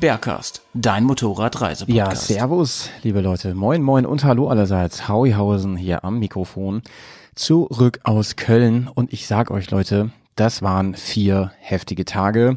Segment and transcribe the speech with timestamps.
[0.00, 2.30] Bergcast, dein Motorradreisepodcast.
[2.30, 3.54] Ja, servus, liebe Leute.
[3.54, 5.08] Moin, moin und hallo allerseits.
[5.08, 6.82] Hauihausen hier am Mikrofon.
[7.34, 8.88] Zurück aus Köln.
[8.92, 12.56] Und ich sag euch, Leute, das waren vier heftige Tage.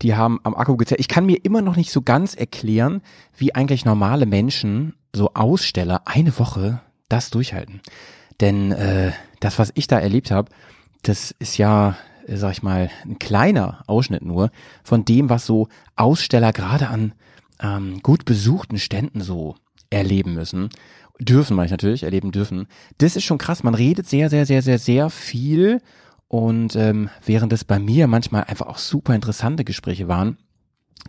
[0.00, 1.00] Die haben am Akku gezählt.
[1.00, 3.02] Ich kann mir immer noch nicht so ganz erklären,
[3.36, 7.80] wie eigentlich normale Menschen, so Aussteller, eine Woche das durchhalten.
[8.40, 10.50] Denn äh, das, was ich da erlebt habe,
[11.02, 11.96] das ist ja,
[12.36, 14.50] sag ich mal, ein kleiner Ausschnitt nur
[14.82, 17.12] von dem, was so Aussteller gerade an
[17.60, 19.56] ähm, gut besuchten Ständen so
[19.90, 20.70] erleben müssen.
[21.20, 22.68] Dürfen, meine ich natürlich, erleben dürfen.
[22.98, 23.64] Das ist schon krass.
[23.64, 25.80] Man redet sehr, sehr, sehr, sehr, sehr viel.
[26.28, 30.36] Und ähm, während es bei mir manchmal einfach auch super interessante Gespräche waren,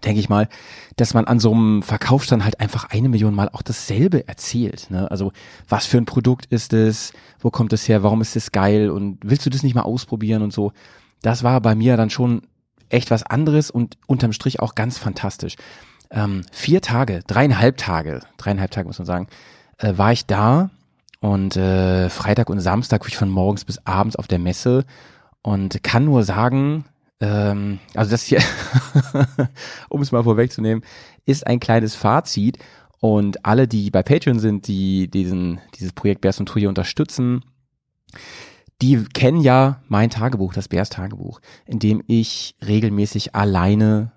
[0.03, 0.47] denke ich mal,
[0.95, 4.89] dass man an so einem Verkaufsstand halt einfach eine Million Mal auch dasselbe erzählt.
[4.89, 5.09] Ne?
[5.11, 5.31] Also
[5.67, 9.19] was für ein Produkt ist es, wo kommt es her, warum ist es geil und
[9.23, 10.71] willst du das nicht mal ausprobieren und so.
[11.21, 12.43] Das war bei mir dann schon
[12.89, 15.55] echt was anderes und unterm Strich auch ganz fantastisch.
[16.11, 19.27] Ähm, vier Tage, dreieinhalb Tage, dreieinhalb Tage muss man sagen,
[19.77, 20.71] äh, war ich da
[21.19, 24.85] und äh, Freitag und Samstag war ich von morgens bis abends auf der Messe
[25.41, 26.85] und kann nur sagen,
[27.19, 28.41] ähm, also das hier,
[29.89, 30.83] um es mal vorwegzunehmen,
[31.25, 32.57] ist ein kleines Fazit
[32.99, 37.43] und alle, die bei Patreon sind, die diesen, dieses Projekt Bears und Tour hier unterstützen,
[38.81, 44.11] die kennen ja mein Tagebuch, das Bears Tagebuch, in dem ich regelmäßig alleine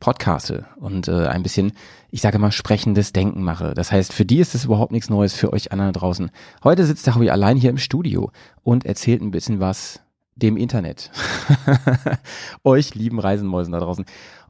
[0.00, 1.72] podcaste und äh, ein bisschen,
[2.10, 3.74] ich sage mal, sprechendes Denken mache.
[3.74, 6.30] Das heißt, für die ist es überhaupt nichts Neues, für euch anderen draußen.
[6.62, 8.30] Heute sitzt der Howie allein hier im Studio
[8.62, 10.00] und erzählt ein bisschen was
[10.36, 11.10] dem Internet.
[12.64, 14.04] euch lieben Reisenmäusen da draußen.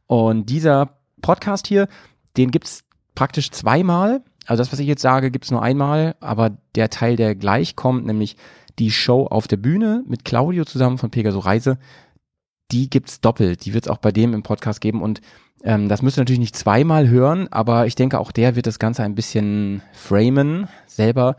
[0.06, 0.91] Und dieser
[1.22, 1.88] Podcast hier,
[2.37, 4.22] den gibt's praktisch zweimal.
[4.47, 8.06] Also das, was ich jetzt sage, gibt's nur einmal, aber der Teil, der gleich kommt,
[8.06, 8.37] nämlich
[8.78, 11.78] die Show auf der Bühne mit Claudio zusammen von Pegaso Reise,
[12.71, 13.65] die gibt's doppelt.
[13.65, 15.21] Die wird's auch bei dem im Podcast geben und
[15.65, 18.78] ähm, das müsst ihr natürlich nicht zweimal hören, aber ich denke auch der wird das
[18.78, 21.37] Ganze ein bisschen framen selber,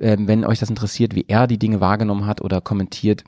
[0.00, 3.24] ähm, wenn euch das interessiert, wie er die Dinge wahrgenommen hat oder kommentiert,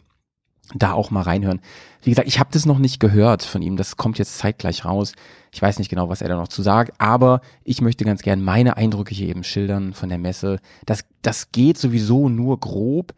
[0.75, 1.61] da auch mal reinhören.
[2.03, 3.77] Wie gesagt, ich habe das noch nicht gehört von ihm.
[3.77, 5.13] Das kommt jetzt zeitgleich raus.
[5.53, 8.43] Ich weiß nicht genau, was er da noch zu sagt, aber ich möchte ganz gern
[8.43, 10.59] meine Eindrücke hier eben schildern von der Messe.
[10.87, 13.15] Das, das geht sowieso nur grob.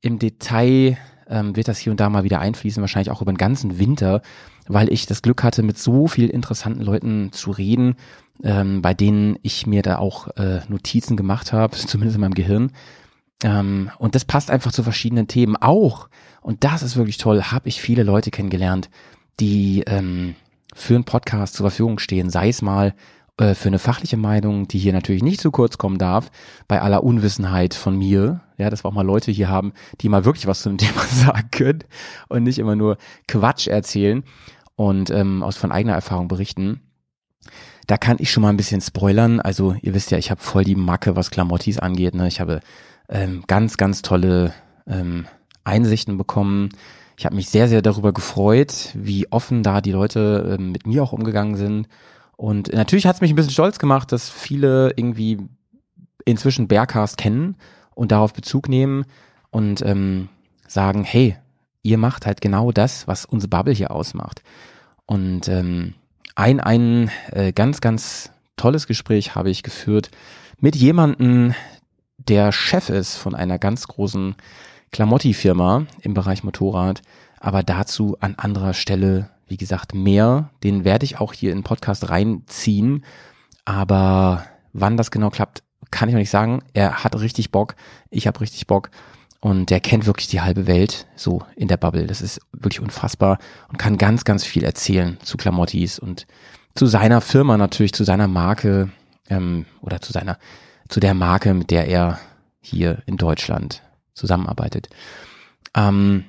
[0.00, 0.96] Im Detail
[1.28, 4.22] ähm, wird das hier und da mal wieder einfließen, wahrscheinlich auch über den ganzen Winter,
[4.66, 7.96] weil ich das Glück hatte, mit so viel interessanten Leuten zu reden,
[8.42, 12.72] ähm, bei denen ich mir da auch äh, Notizen gemacht habe, zumindest in meinem Gehirn.
[13.42, 16.08] Ähm, und das passt einfach zu verschiedenen Themen auch.
[16.42, 18.90] Und das ist wirklich toll, habe ich viele Leute kennengelernt,
[19.38, 20.34] die ähm,
[20.74, 22.94] für einen Podcast zur Verfügung stehen, sei es mal
[23.38, 26.30] äh, für eine fachliche Meinung, die hier natürlich nicht zu kurz kommen darf,
[26.68, 30.24] bei aller Unwissenheit von mir, ja, dass wir auch mal Leute hier haben, die mal
[30.24, 31.84] wirklich was zu dem Thema sagen können
[32.28, 32.96] und nicht immer nur
[33.28, 34.24] Quatsch erzählen
[34.76, 36.80] und ähm, aus von eigener Erfahrung berichten.
[37.86, 39.40] Da kann ich schon mal ein bisschen spoilern.
[39.40, 42.14] Also ihr wisst ja, ich habe voll die Macke, was Klamottis angeht.
[42.14, 42.28] Ne?
[42.28, 42.60] Ich habe
[43.08, 44.52] ähm, ganz, ganz tolle
[44.86, 45.26] ähm,
[45.64, 46.70] Einsichten bekommen.
[47.16, 51.02] Ich habe mich sehr, sehr darüber gefreut, wie offen da die Leute ähm, mit mir
[51.02, 51.88] auch umgegangen sind.
[52.36, 55.38] Und natürlich hat es mich ein bisschen stolz gemacht, dass viele irgendwie
[56.24, 57.56] inzwischen Bearcast kennen
[58.00, 59.04] und darauf Bezug nehmen
[59.50, 60.30] und ähm,
[60.66, 61.36] sagen, hey,
[61.82, 64.42] ihr macht halt genau das, was unsere Bubble hier ausmacht.
[65.04, 65.92] Und ähm,
[66.34, 70.10] ein, ein äh, ganz, ganz tolles Gespräch habe ich geführt
[70.58, 71.54] mit jemandem,
[72.16, 74.34] der Chef ist von einer ganz großen
[74.92, 77.02] Klamotti-Firma im Bereich Motorrad,
[77.38, 80.48] aber dazu an anderer Stelle, wie gesagt, mehr.
[80.64, 83.04] Den werde ich auch hier in Podcast reinziehen,
[83.66, 86.62] aber wann das genau klappt, kann ich noch nicht sagen.
[86.72, 87.74] Er hat richtig Bock,
[88.10, 88.90] ich habe richtig Bock
[89.40, 92.06] und der kennt wirklich die halbe Welt so in der Bubble.
[92.06, 93.38] Das ist wirklich unfassbar
[93.68, 96.26] und kann ganz, ganz viel erzählen zu Klamottis und
[96.74, 98.90] zu seiner Firma natürlich, zu seiner Marke
[99.28, 100.38] ähm, oder zu seiner,
[100.88, 102.20] zu der Marke, mit der er
[102.60, 103.82] hier in Deutschland
[104.14, 104.88] zusammenarbeitet.
[105.74, 106.24] Ähm,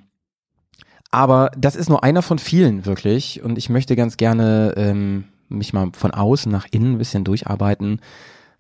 [1.12, 5.74] aber das ist nur einer von vielen wirklich und ich möchte ganz gerne ähm, mich
[5.74, 8.00] mal von außen nach innen ein bisschen durcharbeiten.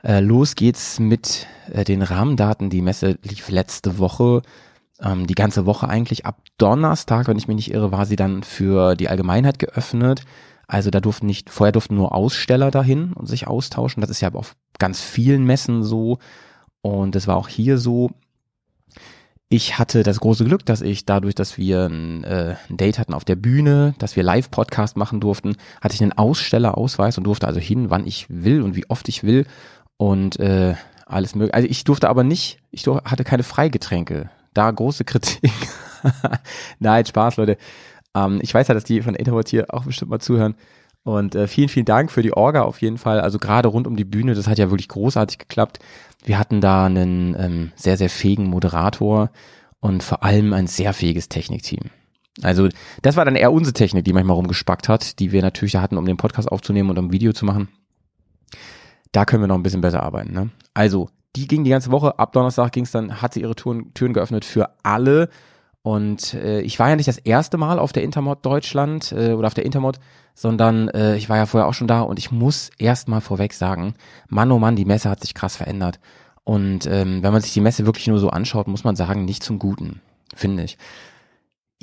[0.03, 2.69] Äh, los geht's mit äh, den Rahmendaten.
[2.69, 4.41] Die Messe lief letzte Woche
[5.01, 6.25] ähm, die ganze Woche eigentlich.
[6.25, 10.23] Ab Donnerstag, wenn ich mich nicht irre, war sie dann für die Allgemeinheit geöffnet.
[10.67, 14.01] Also da durften nicht, vorher durften nur Aussteller dahin und sich austauschen.
[14.01, 16.19] Das ist ja auf ganz vielen Messen so.
[16.81, 18.11] Und das war auch hier so.
[19.49, 23.13] Ich hatte das große Glück, dass ich dadurch, dass wir ein, äh, ein Date hatten
[23.13, 27.59] auf der Bühne, dass wir Live-Podcast machen durften, hatte ich einen Ausstellerausweis und durfte also
[27.59, 29.45] hin, wann ich will und wie oft ich will
[30.01, 30.73] und äh,
[31.05, 31.53] alles mögliche.
[31.53, 34.31] Also ich durfte aber nicht, ich durfte, hatte keine Freigetränke.
[34.51, 35.51] Da große Kritik.
[36.79, 37.57] Nein, Spaß, Leute.
[38.15, 40.55] Ähm, ich weiß ja, dass die von Introvert hier auch bestimmt mal zuhören.
[41.03, 43.21] Und äh, vielen, vielen Dank für die Orga auf jeden Fall.
[43.21, 45.77] Also gerade rund um die Bühne, das hat ja wirklich großartig geklappt.
[46.23, 49.29] Wir hatten da einen ähm, sehr, sehr fähigen Moderator
[49.81, 51.91] und vor allem ein sehr fähiges Technikteam.
[52.41, 52.69] Also
[53.03, 56.07] das war dann eher unsere Technik, die manchmal rumgespackt hat, die wir natürlich hatten, um
[56.07, 57.69] den Podcast aufzunehmen und um Video zu machen.
[59.11, 60.33] Da können wir noch ein bisschen besser arbeiten.
[60.33, 60.49] Ne?
[60.73, 62.17] Also die ging die ganze Woche.
[62.19, 65.29] Ab Donnerstag ging es dann, hat sie ihre Türen, Türen geöffnet für alle.
[65.83, 69.47] Und äh, ich war ja nicht das erste Mal auf der Intermod Deutschland äh, oder
[69.47, 69.99] auf der Intermod,
[70.35, 73.53] sondern äh, ich war ja vorher auch schon da und ich muss erst mal vorweg
[73.53, 73.95] sagen,
[74.29, 75.99] Mann oh Mann, die Messe hat sich krass verändert.
[76.43, 79.43] Und ähm, wenn man sich die Messe wirklich nur so anschaut, muss man sagen, nicht
[79.43, 80.01] zum Guten,
[80.35, 80.77] finde ich.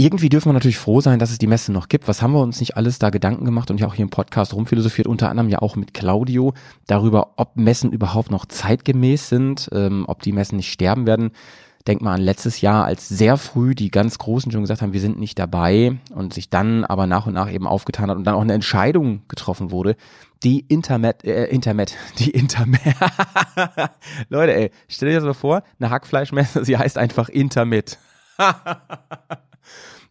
[0.01, 2.07] Irgendwie dürfen wir natürlich froh sein, dass es die Messe noch gibt.
[2.07, 4.55] Was haben wir uns nicht alles da Gedanken gemacht und ja auch hier im Podcast
[4.55, 6.55] rumphilosophiert, unter anderem ja auch mit Claudio,
[6.87, 11.33] darüber, ob Messen überhaupt noch zeitgemäß sind, ähm, ob die Messen nicht sterben werden.
[11.89, 15.01] Denk mal an letztes Jahr, als sehr früh die ganz Großen schon gesagt haben, wir
[15.01, 18.37] sind nicht dabei und sich dann aber nach und nach eben aufgetan hat und dann
[18.37, 19.97] auch eine Entscheidung getroffen wurde,
[20.45, 22.81] die Intermet, äh, Intermet, die Intermet.
[24.29, 27.99] Leute, ey, stell dir das mal vor, eine Hackfleischmesse, sie heißt einfach Intermet.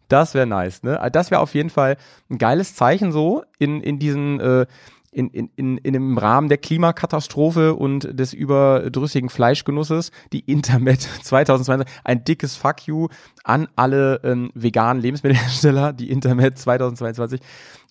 [0.08, 0.98] das wäre nice, ne?
[1.12, 1.96] Das wäre auf jeden Fall
[2.30, 4.66] ein geiles Zeichen so in, in diesen äh,
[5.10, 11.88] in, in, in, in im Rahmen der Klimakatastrophe und des überdrüssigen Fleischgenusses die Intermet 2020
[12.04, 13.08] ein dickes Fuck you
[13.44, 17.40] an alle ähm, veganen Lebensmittelhersteller, die Intermet 2022.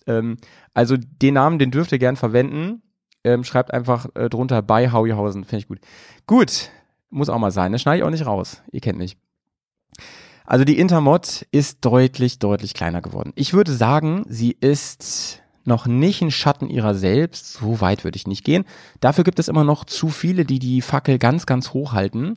[0.06, 0.36] Ähm,
[0.74, 2.82] also den Namen, den dürft ihr gern verwenden.
[3.24, 5.80] Ähm, schreibt einfach äh, drunter bei Hauihausen, finde ich gut.
[6.26, 6.70] Gut,
[7.10, 8.62] muss auch mal sein, das schneide ich auch nicht raus.
[8.70, 9.16] Ihr kennt mich.
[10.48, 13.34] Also die Intermod ist deutlich, deutlich kleiner geworden.
[13.34, 17.52] Ich würde sagen, sie ist noch nicht ein Schatten ihrer selbst.
[17.52, 18.64] So weit würde ich nicht gehen.
[19.00, 22.32] Dafür gibt es immer noch zu viele, die die Fackel ganz, ganz hoch halten.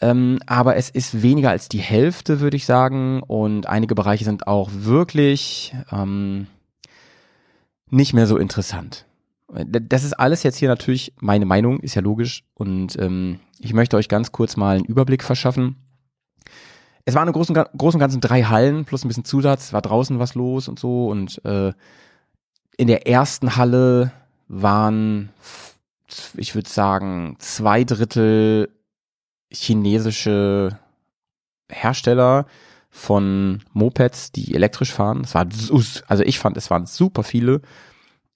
[0.00, 3.22] Ähm, aber es ist weniger als die Hälfte, würde ich sagen.
[3.22, 6.48] Und einige Bereiche sind auch wirklich ähm,
[7.88, 9.06] nicht mehr so interessant.
[9.46, 12.42] Das ist alles jetzt hier natürlich meine Meinung, ist ja logisch.
[12.54, 15.76] Und ähm, ich möchte euch ganz kurz mal einen Überblick verschaffen.
[17.08, 20.18] Es waren im Großen, Großen und Ganzen drei Hallen plus ein bisschen Zusatz, war draußen
[20.18, 21.06] was los und so.
[21.06, 21.72] Und äh,
[22.76, 24.10] in der ersten Halle
[24.48, 25.30] waren,
[26.36, 28.68] ich würde sagen, zwei Drittel
[29.52, 30.78] chinesische
[31.70, 32.46] Hersteller
[32.90, 35.22] von Mopeds, die elektrisch fahren.
[35.22, 35.46] Es war,
[36.08, 37.60] also ich fand, es waren super viele.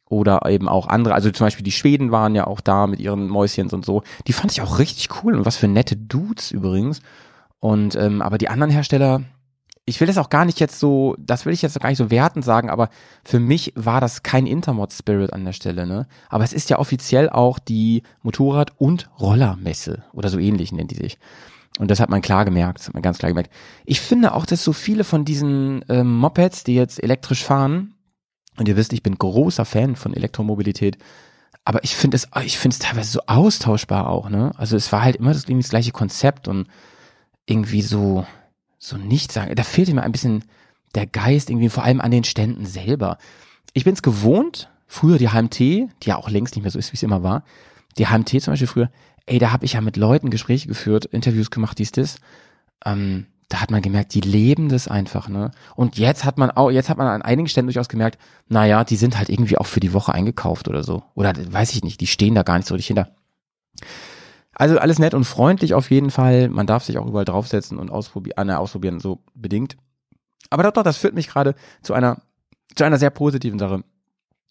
[0.05, 3.28] Oder eben auch andere, also zum Beispiel die Schweden waren ja auch da mit ihren
[3.28, 4.02] Mäuschens und so.
[4.26, 7.00] Die fand ich auch richtig cool und was für nette Dudes übrigens.
[7.61, 9.23] Und ähm, aber die anderen Hersteller,
[9.85, 12.11] ich will das auch gar nicht jetzt so, das will ich jetzt gar nicht so
[12.11, 12.89] wertend sagen, aber
[13.25, 16.07] für mich war das kein Intermod-Spirit an der Stelle, ne?
[16.29, 20.97] Aber es ist ja offiziell auch die Motorrad- und Rollermesse oder so ähnlich nennt die
[20.97, 21.19] sich.
[21.79, 23.51] Und das hat man klar gemerkt, das hat man ganz klar gemerkt.
[23.85, 27.95] Ich finde auch, dass so viele von diesen ähm, Mopeds, die jetzt elektrisch fahren,
[28.57, 30.99] und ihr wisst, ich bin großer Fan von Elektromobilität,
[31.64, 34.52] aber ich finde es, ich finde es teilweise so austauschbar auch, ne?
[34.57, 36.67] Also es war halt immer das, das gleiche Konzept und
[37.50, 38.26] irgendwie so,
[38.78, 39.54] so nicht sagen.
[39.54, 40.45] Da fehlte mir ein bisschen
[40.95, 43.19] der Geist irgendwie, vor allem an den Ständen selber.
[43.73, 46.92] Ich bin es gewohnt, früher die HMT, die ja auch längst nicht mehr so ist,
[46.92, 47.45] wie es immer war,
[47.99, 48.90] die HMT zum Beispiel früher,
[49.26, 52.16] ey, da habe ich ja mit Leuten Gespräche geführt, Interviews gemacht, dies, das.
[52.85, 55.50] Ähm, da hat man gemerkt, die leben das einfach, ne?
[55.75, 58.16] Und jetzt hat man auch, jetzt hat man an einigen Ständen durchaus gemerkt,
[58.49, 61.02] naja, die sind halt irgendwie auch für die Woche eingekauft oder so.
[61.14, 63.11] Oder weiß ich nicht, die stehen da gar nicht so richtig hinter.
[64.61, 66.50] Also alles nett und freundlich auf jeden Fall.
[66.50, 69.79] Man darf sich auch überall draufsetzen und ausprobieren, äh, ausprobieren, so bedingt.
[70.50, 72.21] Aber doch, doch, das führt mich gerade zu einer,
[72.75, 73.83] zu einer sehr positiven Sache.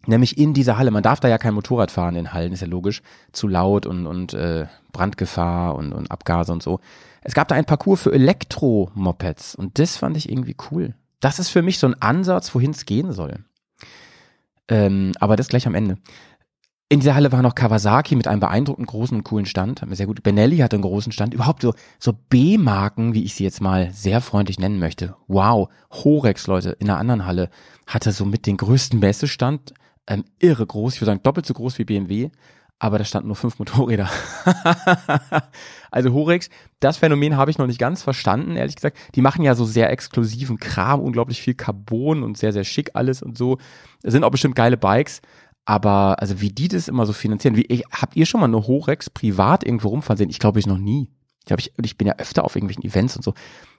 [0.08, 0.90] Nämlich in dieser Halle.
[0.90, 3.04] Man darf da ja kein Motorrad fahren in Hallen, ist ja logisch.
[3.34, 6.80] Zu laut und, und äh, Brandgefahr und, und Abgase und so.
[7.22, 10.96] Es gab da ein Parcours für Elektromopeds und das fand ich irgendwie cool.
[11.20, 13.44] Das ist für mich so ein Ansatz, wohin es gehen soll.
[14.70, 16.00] Ähm, aber das gleich am Ende.
[16.92, 19.96] In dieser Halle war noch Kawasaki mit einem beeindruckend großen und coolen Stand, hat mir
[19.96, 20.24] sehr gut.
[20.24, 21.36] Benelli hatte einen großen Stand.
[21.36, 25.16] Überhaupt so, so B-Marken, wie ich sie jetzt mal sehr freundlich nennen möchte.
[25.28, 25.70] Wow.
[25.92, 27.52] Horex, Leute, in einer anderen Halle
[27.86, 29.76] hatte so mit den größten Messestand,
[30.08, 30.96] ähm, irre groß.
[30.96, 32.32] Ich würde sagen, doppelt so groß wie BMW.
[32.80, 34.10] aber da standen nur fünf Motorräder.
[35.92, 38.98] also Horex, das Phänomen habe ich noch nicht ganz verstanden, ehrlich gesagt.
[39.14, 43.22] Die machen ja so sehr exklusiven Kram, unglaublich viel Carbon und sehr, sehr schick alles
[43.22, 43.60] und so.
[44.02, 45.22] Es sind auch bestimmt geile Bikes,
[45.66, 48.66] aber also wie die das immer so finanzieren, wie ich, habt ihr schon mal eine
[48.68, 50.30] Horex privat irgendwo rumfahren sehen?
[50.30, 51.10] Ich glaube ich noch nie.
[51.46, 53.34] Ich, hab, ich, ich bin ja öfter auf irgendwelchen Events und so.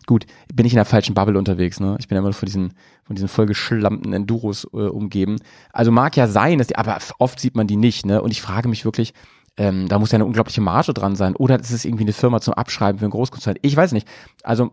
[0.06, 1.96] Gut, bin ich in der falschen Bubble unterwegs, ne?
[2.00, 5.36] Ich bin ja immer von diesen, von diesen vollgeschlammten Enduros äh, umgeben.
[5.72, 8.22] Also mag ja sein, dass die, aber oft sieht man die nicht, ne?
[8.22, 9.14] Und ich frage mich wirklich,
[9.56, 11.36] ähm, da muss ja eine unglaubliche Marge dran sein.
[11.36, 13.56] Oder ist es irgendwie eine Firma zum Abschreiben für einen Großkonzern?
[13.62, 14.08] Ich weiß nicht.
[14.42, 14.72] Also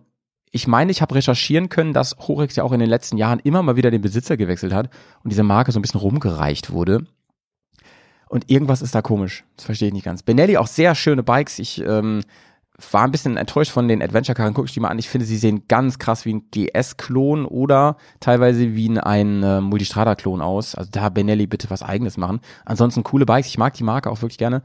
[0.51, 3.61] ich meine, ich habe recherchieren können, dass Horex ja auch in den letzten Jahren immer
[3.63, 4.89] mal wieder den Besitzer gewechselt hat
[5.23, 7.05] und diese Marke so ein bisschen rumgereicht wurde.
[8.29, 9.45] Und irgendwas ist da komisch.
[9.55, 10.23] Das verstehe ich nicht ganz.
[10.23, 11.59] Benelli auch sehr schöne Bikes.
[11.59, 12.21] Ich ähm,
[12.91, 14.53] war ein bisschen enttäuscht von den Adventure-Karren.
[14.53, 14.99] Guck ich die mal an.
[14.99, 20.41] Ich finde, sie sehen ganz krass wie ein GS-Klon oder teilweise wie ein, äh, Multistrada-Klon
[20.41, 20.75] aus.
[20.75, 22.41] Also da Benelli bitte was eigenes machen.
[22.65, 23.47] Ansonsten coole Bikes.
[23.47, 24.61] Ich mag die Marke auch wirklich gerne.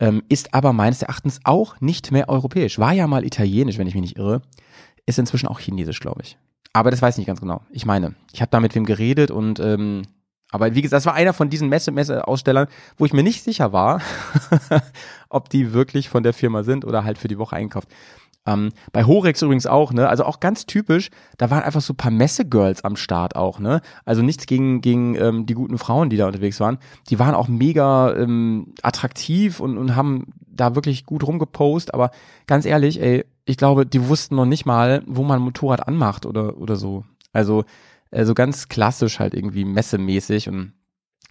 [0.00, 2.78] Ähm, ist aber meines Erachtens auch nicht mehr europäisch.
[2.78, 4.42] War ja mal italienisch, wenn ich mich nicht irre.
[5.06, 6.38] Ist inzwischen auch chinesisch, glaube ich.
[6.72, 7.62] Aber das weiß ich nicht ganz genau.
[7.70, 10.02] Ich meine, ich habe da mit wem geredet und ähm,
[10.50, 13.72] aber wie gesagt, das war einer von diesen Messe Messeausstellern, wo ich mir nicht sicher
[13.72, 14.00] war,
[15.28, 17.88] ob die wirklich von der Firma sind oder halt für die Woche einkauft.
[18.46, 20.08] Ähm, bei Horex übrigens auch, ne?
[20.08, 23.80] Also auch ganz typisch, da waren einfach so ein paar Messegirls am Start auch, ne?
[24.04, 26.78] Also nichts gegen, gegen ähm, die guten Frauen, die da unterwegs waren.
[27.08, 32.10] Die waren auch mega ähm, attraktiv und, und haben da wirklich gut rumgepost, aber
[32.46, 36.26] ganz ehrlich, ey, ich glaube, die wussten noch nicht mal, wo man ein Motorrad anmacht
[36.26, 37.04] oder, oder so.
[37.32, 37.64] Also
[38.14, 40.72] also ganz klassisch halt irgendwie messemäßig und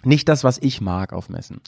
[0.03, 1.61] nicht das, was ich mag auf Messen.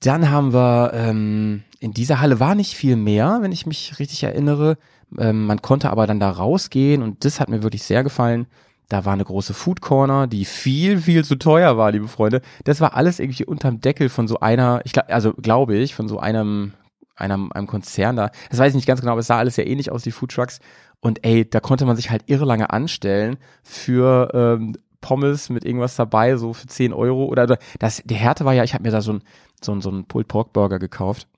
[0.00, 4.22] Dann haben wir, ähm, in dieser Halle war nicht viel mehr, wenn ich mich richtig
[4.22, 4.76] erinnere.
[5.18, 8.46] Ähm, man konnte aber dann da rausgehen und das hat mir wirklich sehr gefallen.
[8.88, 12.42] Da war eine große Food Corner, die viel, viel zu teuer war, liebe Freunde.
[12.64, 16.18] Das war alles irgendwie unterm Deckel von so einer, ich also glaube ich, von so
[16.18, 16.74] einem,
[17.22, 18.30] einem, einem Konzern da.
[18.50, 20.32] Das weiß ich nicht ganz genau, aber es sah alles sehr ähnlich aus, die Food
[20.32, 20.60] Trucks.
[21.00, 25.96] Und ey, da konnte man sich halt irre lange anstellen für ähm, Pommes mit irgendwas
[25.96, 27.24] dabei, so für 10 Euro.
[27.26, 29.22] Oder das, der Härte war ja, ich habe mir da so ein,
[29.60, 31.28] so so ein Pulled Pork Burger gekauft.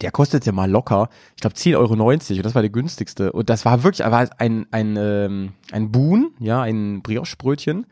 [0.00, 3.30] Der kostet ja mal locker, ich glaube 10,90 Euro und das war der günstigste.
[3.32, 7.86] Und das war wirklich war ein, ein, ähm, ein Boon, ja, ein Brioche-Brötchen.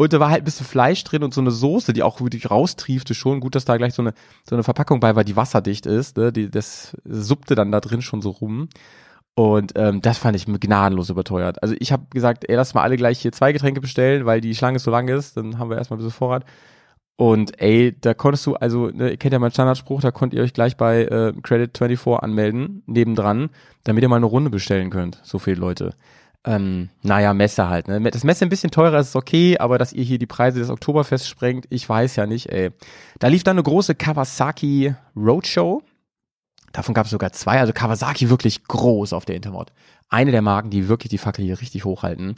[0.00, 2.50] Und da war halt ein bisschen Fleisch drin und so eine Soße, die auch wirklich
[2.50, 3.38] raustriefte schon.
[3.38, 4.14] Gut, dass da gleich so eine,
[4.48, 6.16] so eine Verpackung bei war, die wasserdicht ist.
[6.16, 6.32] Ne?
[6.32, 8.70] Die, das suppte dann da drin schon so rum.
[9.34, 11.62] Und ähm, das fand ich gnadenlos überteuert.
[11.62, 14.54] Also ich habe gesagt, ey, lass mal alle gleich hier zwei Getränke bestellen, weil die
[14.54, 15.36] Schlange so lang ist.
[15.36, 16.46] Dann haben wir erstmal ein bisschen Vorrat.
[17.16, 20.42] Und ey, da konntest du, also, ne, ihr kennt ja meinen Standardspruch, da konnt ihr
[20.42, 23.50] euch gleich bei äh, Credit24 anmelden, nebendran,
[23.84, 25.20] damit ihr mal eine Runde bestellen könnt.
[25.24, 25.92] So viele Leute.
[26.44, 27.88] Ähm, naja, Messe halt.
[27.88, 28.00] Ne?
[28.10, 31.28] Das Messe ein bisschen teurer ist okay, aber dass ihr hier die Preise des Oktoberfest
[31.28, 32.70] sprengt, ich weiß ja nicht, ey.
[33.18, 35.82] Da lief dann eine große Kawasaki Roadshow.
[36.72, 39.72] Davon gab es sogar zwei, also Kawasaki wirklich groß auf der Intermod.
[40.08, 42.36] Eine der Marken, die wirklich die Fackel hier richtig hochhalten.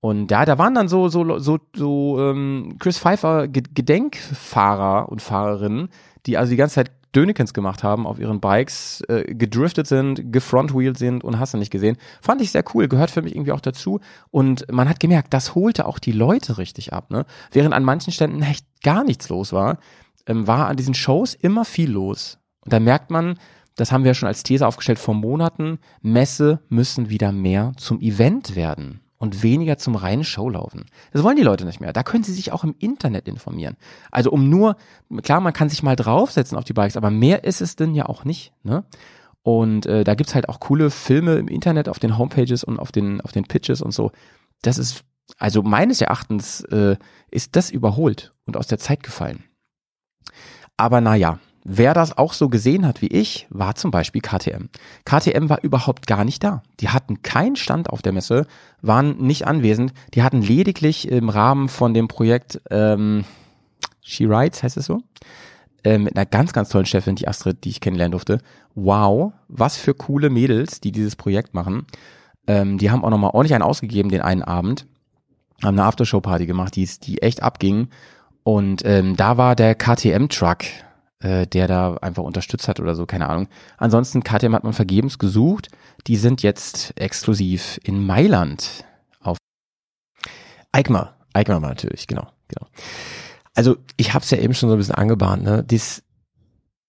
[0.00, 5.88] Und ja, da waren dann so, so, so, so ähm, Chris Pfeiffer Gedenkfahrer und Fahrerinnen,
[6.26, 10.98] die also die ganze Zeit Dönekens gemacht haben auf ihren Bikes, äh, gedriftet sind, gefrontwheeled
[10.98, 11.96] sind und hast du nicht gesehen.
[12.20, 14.00] Fand ich sehr cool, gehört für mich irgendwie auch dazu.
[14.30, 17.10] Und man hat gemerkt, das holte auch die Leute richtig ab.
[17.10, 17.26] Ne?
[17.52, 19.78] Während an manchen Ständen echt gar nichts los war,
[20.26, 22.38] ähm, war an diesen Shows immer viel los.
[22.60, 23.38] Und da merkt man,
[23.76, 28.54] das haben wir schon als These aufgestellt vor Monaten, Messe müssen wieder mehr zum Event
[28.54, 30.86] werden und weniger zum reinen Showlaufen.
[31.12, 31.92] Das wollen die Leute nicht mehr.
[31.92, 33.76] Da können sie sich auch im Internet informieren.
[34.10, 34.76] Also um nur,
[35.22, 38.06] klar, man kann sich mal draufsetzen auf die Bikes, aber mehr ist es denn ja
[38.06, 38.52] auch nicht.
[38.62, 38.84] Ne?
[39.42, 42.92] Und äh, da gibt's halt auch coole Filme im Internet auf den Homepages und auf
[42.92, 44.10] den, auf den Pitches und so.
[44.62, 45.04] Das ist,
[45.38, 46.96] also meines Erachtens äh,
[47.30, 49.44] ist das überholt und aus der Zeit gefallen.
[50.76, 54.68] Aber naja, Wer das auch so gesehen hat wie ich, war zum Beispiel KTM.
[55.06, 56.62] KTM war überhaupt gar nicht da.
[56.80, 58.46] Die hatten keinen Stand auf der Messe,
[58.82, 59.94] waren nicht anwesend.
[60.12, 63.24] Die hatten lediglich im Rahmen von dem Projekt ähm,
[64.02, 65.00] She Rides, heißt es so,
[65.84, 68.40] äh, mit einer ganz, ganz tollen Chefin, die Astrid, die ich kennenlernen durfte.
[68.74, 71.86] Wow, was für coole Mädels, die dieses Projekt machen.
[72.46, 74.86] Ähm, die haben auch nochmal ordentlich einen ausgegeben den einen Abend,
[75.62, 77.88] haben eine Aftershow-Party gemacht, die, die echt abging.
[78.42, 80.64] Und ähm, da war der KTM-Truck
[81.24, 83.48] äh, der da einfach unterstützt hat oder so, keine Ahnung.
[83.78, 85.68] Ansonsten KTM hat man vergebens gesucht.
[86.06, 88.84] Die sind jetzt exklusiv in Mailand
[89.20, 89.38] auf
[90.70, 91.16] Eikmar.
[91.32, 92.66] Eikmar natürlich, genau, genau.
[93.54, 95.64] Also ich habe es ja eben schon so ein bisschen angebahnt, ne?
[95.66, 96.02] Das,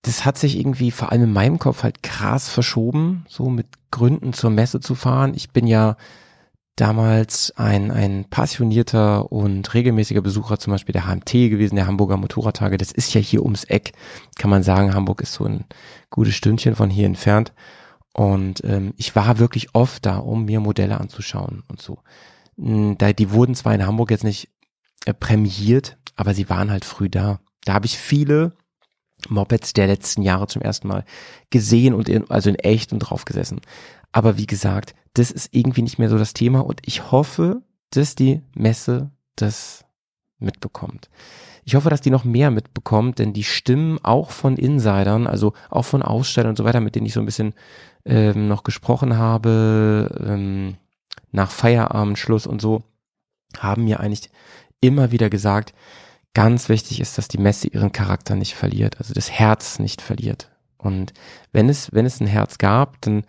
[0.02, 4.34] das hat sich irgendwie vor allem in meinem Kopf halt krass verschoben, so mit Gründen
[4.34, 5.34] zur Messe zu fahren.
[5.34, 5.96] Ich bin ja
[6.76, 12.78] damals ein, ein passionierter und regelmäßiger Besucher zum Beispiel der HMT gewesen, der Hamburger Motorradtage.
[12.78, 13.94] Das ist ja hier ums Eck,
[14.38, 14.94] kann man sagen.
[14.94, 15.66] Hamburg ist so ein
[16.10, 17.54] gutes Stündchen von hier entfernt.
[18.14, 22.00] Und ähm, ich war wirklich oft da, um mir Modelle anzuschauen und so.
[22.58, 24.50] Hm, Da, die wurden zwar in Hamburg jetzt nicht
[25.06, 27.40] äh, prämiert, aber sie waren halt früh da.
[27.66, 28.54] Da habe ich viele
[29.30, 31.06] Mopeds der letzten Jahre zum ersten Mal
[31.50, 33.62] gesehen und in, also in echt und drauf gesessen.
[34.16, 38.16] Aber wie gesagt, das ist irgendwie nicht mehr so das Thema und ich hoffe, dass
[38.16, 39.84] die Messe das
[40.40, 41.10] mitbekommt.
[41.66, 45.84] Ich hoffe, dass die noch mehr mitbekommt, denn die Stimmen auch von Insidern, also auch
[45.84, 47.56] von Ausstellern und so weiter, mit denen ich so ein bisschen
[48.06, 50.78] ähm, noch gesprochen habe, ähm,
[51.34, 52.84] nach Feierabendschluss und so,
[53.60, 54.30] haben mir eigentlich
[54.80, 55.74] immer wieder gesagt,
[56.34, 60.52] ganz wichtig ist, dass die Messe ihren Charakter nicht verliert, also das Herz nicht verliert.
[60.78, 61.12] Und
[61.52, 63.26] wenn es, wenn es ein Herz gab, dann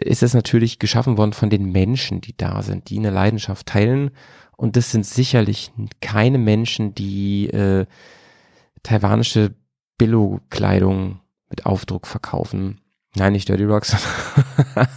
[0.00, 4.10] ist es natürlich geschaffen worden von den Menschen, die da sind, die eine Leidenschaft teilen.
[4.56, 7.86] Und das sind sicherlich keine Menschen, die äh,
[8.82, 9.54] taiwanische
[9.98, 12.80] Billo-Kleidung mit Aufdruck verkaufen.
[13.16, 13.96] Nein, nicht Dirty Rocks,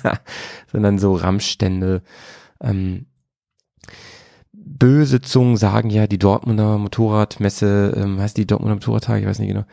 [0.72, 2.04] sondern so Rammstände.
[2.60, 3.08] Ähm,
[4.52, 9.50] böse Zungen sagen ja, die Dortmunder Motorradmesse, ähm, heißt die Dortmunder Motorradtage, ich weiß nicht
[9.50, 9.66] genau,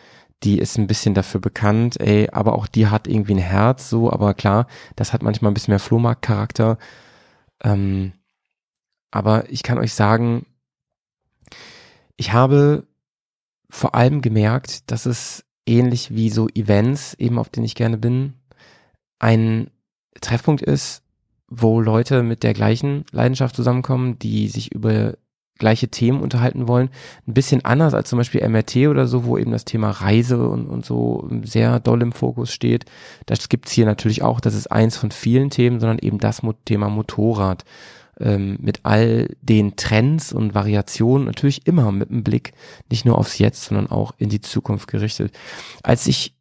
[0.44, 4.10] die ist ein bisschen dafür bekannt, ey, aber auch die hat irgendwie ein Herz, so,
[4.10, 4.66] aber klar,
[4.96, 6.78] das hat manchmal ein bisschen mehr Flohmarktcharakter.
[7.62, 8.12] Ähm,
[9.10, 10.46] aber ich kann euch sagen,
[12.16, 12.86] ich habe
[13.70, 18.34] vor allem gemerkt, dass es ähnlich wie so Events, eben auf denen ich gerne bin,
[19.18, 19.70] ein
[20.20, 21.02] Treffpunkt ist,
[21.48, 25.16] wo Leute mit der gleichen Leidenschaft zusammenkommen, die sich über
[25.58, 26.90] gleiche Themen unterhalten wollen.
[27.26, 30.66] Ein bisschen anders als zum Beispiel MRT oder so, wo eben das Thema Reise und,
[30.66, 32.86] und so sehr doll im Fokus steht.
[33.26, 34.40] Das gibt's hier natürlich auch.
[34.40, 37.64] Das ist eins von vielen Themen, sondern eben das Thema Motorrad.
[38.20, 42.52] Ähm, mit all den Trends und Variationen, natürlich immer mit einem Blick
[42.90, 45.32] nicht nur aufs Jetzt, sondern auch in die Zukunft gerichtet.
[45.84, 46.34] Als ich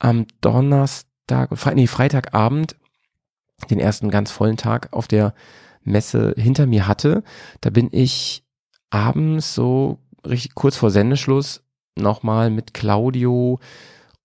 [0.00, 2.74] am Donnerstag, nee, Freitagabend
[3.70, 5.34] den ersten ganz vollen Tag auf der
[5.88, 7.22] Messe hinter mir hatte,
[7.60, 8.44] da bin ich
[8.90, 11.62] abends so richtig kurz vor Sendeschluss
[11.96, 13.58] nochmal mit Claudio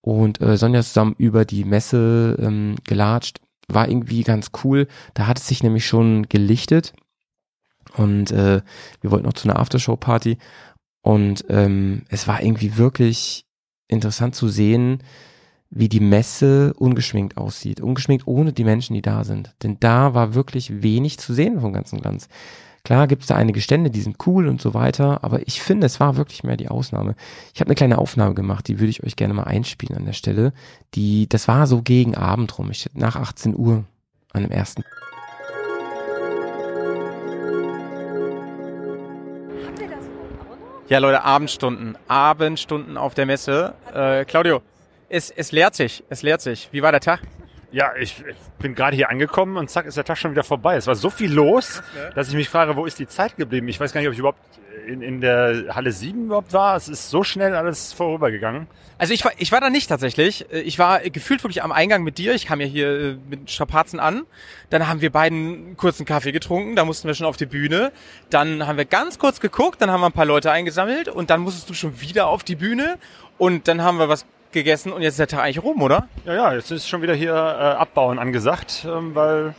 [0.00, 3.40] und äh, Sonja zusammen über die Messe ähm, gelatscht.
[3.68, 4.86] War irgendwie ganz cool.
[5.14, 6.92] Da hat es sich nämlich schon gelichtet
[7.96, 8.62] und äh,
[9.00, 10.38] wir wollten noch zu einer Aftershow-Party
[11.02, 13.46] und ähm, es war irgendwie wirklich
[13.88, 15.02] interessant zu sehen,
[15.74, 17.80] wie die Messe ungeschminkt aussieht.
[17.80, 19.54] Ungeschminkt ohne die Menschen, die da sind.
[19.62, 22.28] Denn da war wirklich wenig zu sehen vom ganzen Glanz.
[22.84, 25.86] Klar gibt es da einige Stände, die sind cool und so weiter, aber ich finde,
[25.86, 27.16] es war wirklich mehr die Ausnahme.
[27.54, 30.12] Ich habe eine kleine Aufnahme gemacht, die würde ich euch gerne mal einspielen an der
[30.12, 30.52] Stelle.
[30.94, 33.84] Die, das war so gegen Abend rum, ich, nach 18 Uhr
[34.32, 34.84] an dem ersten.
[40.88, 41.96] Ja, Leute, Abendstunden.
[42.06, 43.72] Abendstunden auf der Messe.
[43.94, 44.60] Äh, Claudio,
[45.08, 46.04] es, es leert sich.
[46.08, 46.68] Es leert sich.
[46.72, 47.20] Wie war der Tag?
[47.72, 50.76] Ja, ich, ich bin gerade hier angekommen und zack ist der Tag schon wieder vorbei.
[50.76, 51.82] Es war so viel los,
[52.14, 53.66] dass ich mich frage, wo ist die Zeit geblieben?
[53.66, 54.38] Ich weiß gar nicht, ob ich überhaupt
[54.86, 56.76] in, in der Halle 7 überhaupt war.
[56.76, 58.68] Es ist so schnell alles vorübergegangen.
[58.96, 60.48] Also ich war, ich war da nicht tatsächlich.
[60.52, 62.32] Äh, Ich war gefühlt wirklich am Eingang mit dir.
[62.34, 64.22] Ich kam ja hier äh, mit Strapazen an.
[64.70, 66.76] Dann haben wir beiden kurzen Kaffee getrunken.
[66.76, 67.90] Da mussten wir schon auf die Bühne.
[68.30, 69.82] Dann haben wir ganz kurz geguckt.
[69.82, 71.08] Dann haben wir ein paar Leute eingesammelt.
[71.08, 72.98] Und dann musstest du schon wieder auf die Bühne.
[73.36, 74.92] Und dann haben wir was gegessen.
[74.92, 76.08] Und jetzt ist der Tag eigentlich rum, oder?
[76.24, 79.54] Ja, ja, jetzt ist schon wieder hier äh, Abbauen angesagt, ähm, weil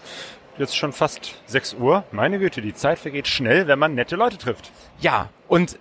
[0.58, 2.04] jetzt schon fast 6 Uhr.
[2.12, 4.72] Meine Güte, die Zeit vergeht schnell, wenn man nette Leute trifft.
[5.00, 5.30] Ja.
[5.48, 5.78] Und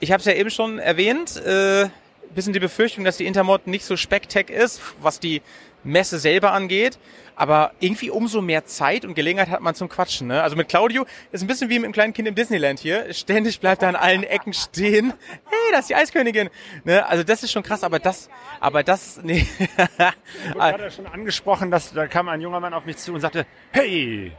[0.00, 1.36] ich habe es ja eben schon erwähnt.
[1.36, 1.88] Äh,
[2.34, 5.42] bisschen die Befürchtung, dass die Intermod nicht so spektak ist, was die
[5.84, 6.98] Messe selber angeht.
[7.36, 10.28] Aber irgendwie umso mehr Zeit und Gelegenheit hat man zum Quatschen.
[10.28, 10.42] Ne?
[10.42, 13.12] Also mit Claudio ist ein bisschen wie mit einem kleinen Kind im Disneyland hier.
[13.12, 15.12] Ständig bleibt er an allen Ecken stehen.
[15.44, 16.48] Hey, da ist die Eiskönigin.
[16.84, 17.04] Ne?
[17.06, 19.46] Also das ist schon krass, aber das, aber das, nee.
[19.58, 23.46] Ich gerade schon angesprochen, dass da kam ein junger Mann auf mich zu und sagte,
[23.72, 24.32] hey,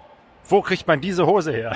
[0.48, 1.76] wo kriegt man diese Hose her?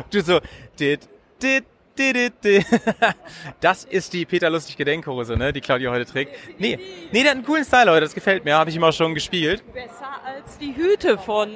[0.10, 0.40] du so,
[0.78, 1.08] dit,
[1.42, 1.64] dit.
[3.60, 6.32] Das ist die Peter Lustig Gedenkhose, ne, die Claudio heute trägt.
[6.58, 6.78] Nee,
[7.12, 9.62] nee, der hat einen coolen Style, Leute, das gefällt mir, habe ich immer schon gespielt.
[9.72, 11.50] Besser als die Hüte von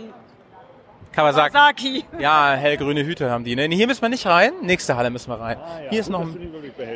[1.12, 1.52] Kawasaki.
[1.52, 2.04] Saki.
[2.18, 3.54] Ja, hellgrüne Hüte haben die.
[3.54, 3.66] Ne?
[3.66, 4.52] Hier müssen wir nicht rein.
[4.62, 5.58] Nächste Halle müssen wir rein.
[5.90, 6.52] hier, ist noch, ein-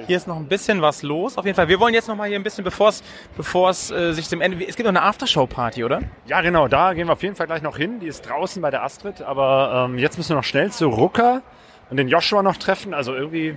[0.07, 1.37] hier ist noch ein bisschen was los.
[1.37, 1.69] Auf jeden Fall.
[1.69, 3.03] Wir wollen jetzt noch mal hier ein bisschen, bevor es,
[3.37, 4.57] bevor es äh, sich dem Ende.
[4.67, 6.01] Es gibt noch eine Aftershow-Party, oder?
[6.27, 8.01] Ja, genau, da gehen wir auf jeden Fall gleich noch hin.
[8.01, 11.43] Die ist draußen bei der Astrid, aber ähm, jetzt müssen wir noch schnell zu Rucker
[11.91, 12.95] und den Joshua noch treffen.
[12.95, 13.57] Also irgendwie,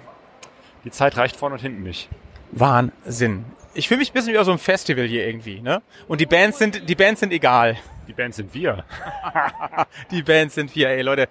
[0.83, 2.09] die Zeit reicht vorne und hinten nicht.
[2.51, 3.45] Wahnsinn.
[3.73, 5.81] Ich fühle mich ein bisschen wie auf so einem Festival hier irgendwie, ne?
[6.07, 7.77] Und die Bands sind, die Bands sind egal.
[8.09, 8.83] Die Band sind wir.
[10.09, 11.29] Die Bands sind wir, ey Leute.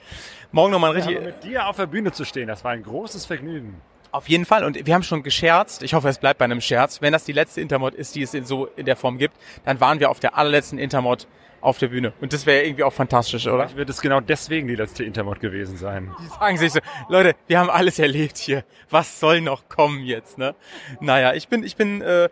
[0.53, 2.85] Morgen nochmal ein richtig, Aber mit dir auf der Bühne zu stehen, das war ein
[2.85, 3.81] großes Vergnügen.
[4.13, 4.63] Auf jeden Fall.
[4.63, 5.83] Und wir haben schon gescherzt.
[5.83, 7.03] Ich hoffe, es bleibt bei einem Scherz.
[7.03, 9.35] Wenn das die letzte Intermod ist, die es in so in der Form gibt,
[9.65, 11.27] dann waren wir auf der allerletzten Intermod
[11.61, 12.13] auf der Bühne.
[12.21, 13.65] Und das wäre irgendwie auch fantastisch, oder?
[13.65, 16.15] Vielleicht wird es genau deswegen die letzte Intermod gewesen sein.
[16.21, 18.65] Die sagen sich so, Leute, wir haben alles erlebt hier.
[18.91, 20.55] Was soll noch kommen jetzt, ne?
[21.01, 22.29] Naja, ich bin, ich bin, äh,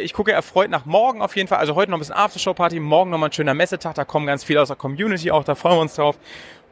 [0.00, 1.58] ich gucke erfreut nach morgen auf jeden Fall.
[1.58, 3.94] Also heute noch ein bisschen Aftershow-Party, morgen noch mal ein schöner Messetag.
[3.94, 6.18] Da kommen ganz viele aus der Community auch, da freuen wir uns drauf.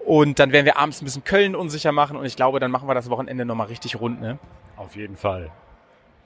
[0.05, 2.89] Und dann werden wir abends ein bisschen Köln unsicher machen und ich glaube, dann machen
[2.89, 4.39] wir das Wochenende noch mal richtig rund, ne?
[4.77, 5.51] Auf jeden Fall.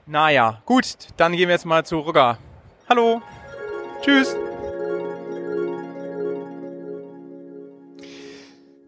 [0.05, 0.85] Naja, gut,
[1.17, 2.37] dann gehen wir jetzt mal zu Rücker.
[2.87, 3.21] Hallo.
[4.01, 4.35] Tschüss.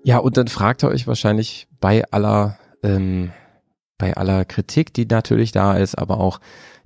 [0.04, 3.32] Ja, und dann fragt ihr euch wahrscheinlich bei aller, ähm,
[3.98, 6.40] bei aller Kritik, die natürlich da ist, aber auch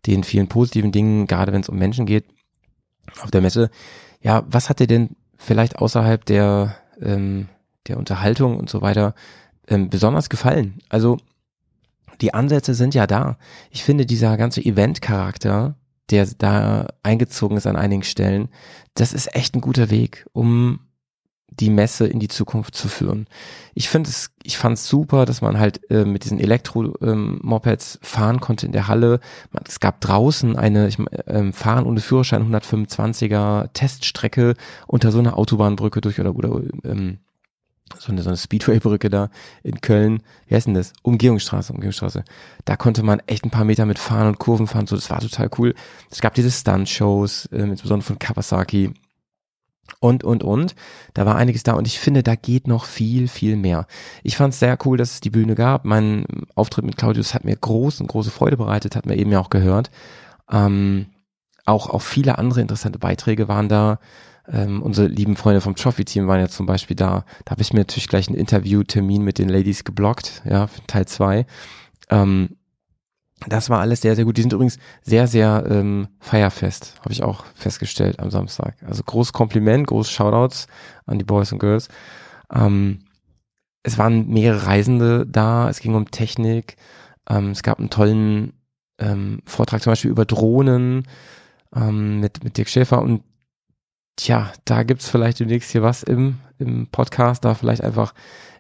[0.05, 2.25] den vielen positiven Dingen, gerade wenn es um Menschen geht,
[3.21, 3.71] auf der Messe,
[4.21, 7.49] ja, was hat dir denn vielleicht außerhalb der, ähm,
[7.87, 9.15] der Unterhaltung und so weiter
[9.67, 10.79] ähm, besonders gefallen?
[10.89, 11.17] Also
[12.21, 13.37] die Ansätze sind ja da.
[13.71, 15.75] Ich finde dieser ganze Event-Charakter,
[16.09, 18.49] der da eingezogen ist an einigen Stellen,
[18.93, 20.86] das ist echt ein guter Weg, um
[21.59, 23.27] die Messe in die Zukunft zu führen.
[23.73, 28.39] Ich finde es, ich fand es super, dass man halt äh, mit diesen Elektro-Mopeds fahren
[28.39, 29.19] konnte in der Halle.
[29.51, 35.37] Man, es gab draußen eine ich, ähm, Fahren ohne Führerschein 125er Teststrecke unter so einer
[35.37, 37.19] Autobahnbrücke durch oder oder ähm,
[37.97, 39.29] so eine, so eine Speedway-Brücke da
[39.63, 40.21] in Köln.
[40.47, 40.93] Wie heißt denn das?
[41.03, 42.23] Umgehungsstraße, Umgehungsstraße.
[42.65, 44.87] Da konnte man echt ein paar Meter mit fahren und Kurven fahren.
[44.87, 45.73] So, das war total cool.
[46.11, 48.93] Es gab diese Stunt-Shows, äh, insbesondere von Kawasaki
[49.99, 50.75] und, und, und.
[51.13, 53.87] Da war einiges da und ich finde, da geht noch viel, viel mehr.
[54.23, 55.85] Ich fand es sehr cool, dass es die Bühne gab.
[55.85, 59.39] Mein Auftritt mit Claudius hat mir groß und große Freude bereitet, hat mir eben ja
[59.39, 59.89] auch gehört.
[60.51, 61.07] Ähm,
[61.65, 63.99] auch, auch viele andere interessante Beiträge waren da.
[64.49, 67.25] Ähm, unsere lieben Freunde vom Trophy-Team waren ja zum Beispiel da.
[67.43, 71.05] Da habe ich mir natürlich gleich einen Interviewtermin mit den Ladies geblockt, ja, für Teil
[71.05, 71.45] zwei.
[72.09, 72.56] Ähm,
[73.45, 74.37] das war alles sehr, sehr gut.
[74.37, 78.75] Die sind übrigens sehr, sehr ähm, feierfest, habe ich auch festgestellt am Samstag.
[78.85, 80.67] Also großes Kompliment, große Shoutouts
[81.05, 81.87] an die Boys und Girls.
[82.51, 82.99] Ähm,
[83.83, 86.77] es waren mehrere Reisende da, es ging um Technik,
[87.29, 88.53] ähm, es gab einen tollen
[88.99, 91.07] ähm, Vortrag zum Beispiel über Drohnen
[91.75, 93.23] ähm, mit, mit Dirk Schäfer und
[94.15, 98.13] tja, da gibt's vielleicht demnächst hier was im, im Podcast, da vielleicht einfach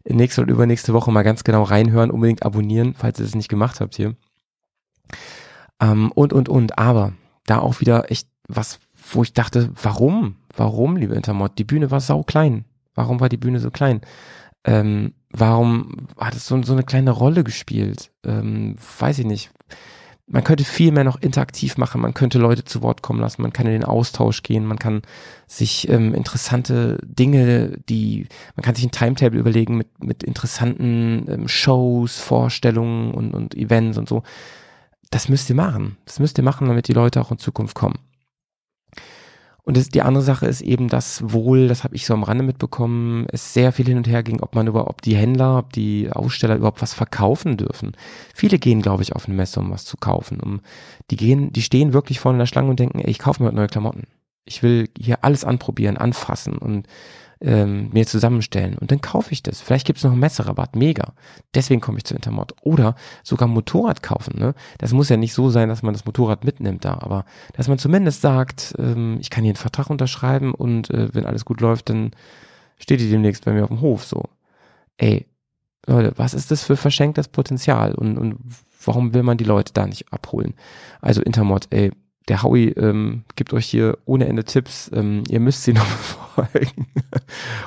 [0.07, 3.81] nächste oder übernächste Woche mal ganz genau reinhören, unbedingt abonnieren, falls ihr es nicht gemacht
[3.81, 4.15] habt hier.
[5.81, 6.77] Ähm, und, und, und.
[6.77, 7.13] Aber
[7.45, 8.79] da auch wieder echt was,
[9.11, 10.35] wo ich dachte, warum?
[10.55, 11.57] Warum, liebe Intermod?
[11.57, 12.65] Die Bühne war sau klein.
[12.95, 14.01] Warum war die Bühne so klein?
[14.63, 18.11] Ähm, warum hat es so, so eine kleine Rolle gespielt?
[18.25, 19.51] Ähm, weiß ich nicht.
[20.29, 23.53] Man könnte viel mehr noch interaktiv machen, man könnte Leute zu Wort kommen lassen, man
[23.53, 25.03] kann in den Austausch gehen, man kann
[25.47, 31.47] sich ähm, interessante Dinge, die, man kann sich ein Timetable überlegen mit, mit interessanten ähm,
[31.47, 34.23] Shows, Vorstellungen und, und Events und so
[35.09, 35.97] das müsst ihr machen.
[36.05, 37.99] Das müsst ihr machen, damit die Leute auch in Zukunft kommen.
[39.67, 42.41] Und das, die andere Sache ist eben, dass wohl, das habe ich so am Rande
[42.41, 45.73] mitbekommen, es sehr viel hin und her ging, ob man über, ob die Händler, ob
[45.73, 47.91] die Aussteller überhaupt was verkaufen dürfen.
[48.33, 50.39] Viele gehen, glaube ich, auf eine Messe, um was zu kaufen.
[50.39, 50.61] Um,
[51.11, 53.51] die gehen, die stehen wirklich vorne in der Schlange und denken, ey, ich kaufe mir
[53.51, 54.03] neue Klamotten.
[54.45, 56.87] Ich will hier alles anprobieren, anfassen und
[57.41, 59.61] ähm, mir zusammenstellen und dann kaufe ich das.
[59.61, 61.13] Vielleicht gibt es noch einen Messerabatt, mega.
[61.53, 62.53] Deswegen komme ich zu Intermod.
[62.61, 64.39] Oder sogar Motorrad kaufen.
[64.39, 64.53] Ne?
[64.77, 67.77] Das muss ja nicht so sein, dass man das Motorrad mitnimmt da, aber dass man
[67.77, 71.89] zumindest sagt, ähm, ich kann hier einen Vertrag unterschreiben und äh, wenn alles gut läuft,
[71.89, 72.11] dann
[72.77, 74.23] steht die demnächst bei mir auf dem Hof so.
[74.97, 75.27] Ey,
[75.85, 78.37] Leute, was ist das für verschenktes Potenzial und, und
[78.83, 80.53] warum will man die Leute da nicht abholen?
[81.01, 81.91] Also Intermod, ey,
[82.27, 84.91] der Howie ähm, gibt euch hier ohne Ende Tipps.
[84.93, 85.85] Ähm, ihr müsst sie noch
[86.37, 86.87] befolgen.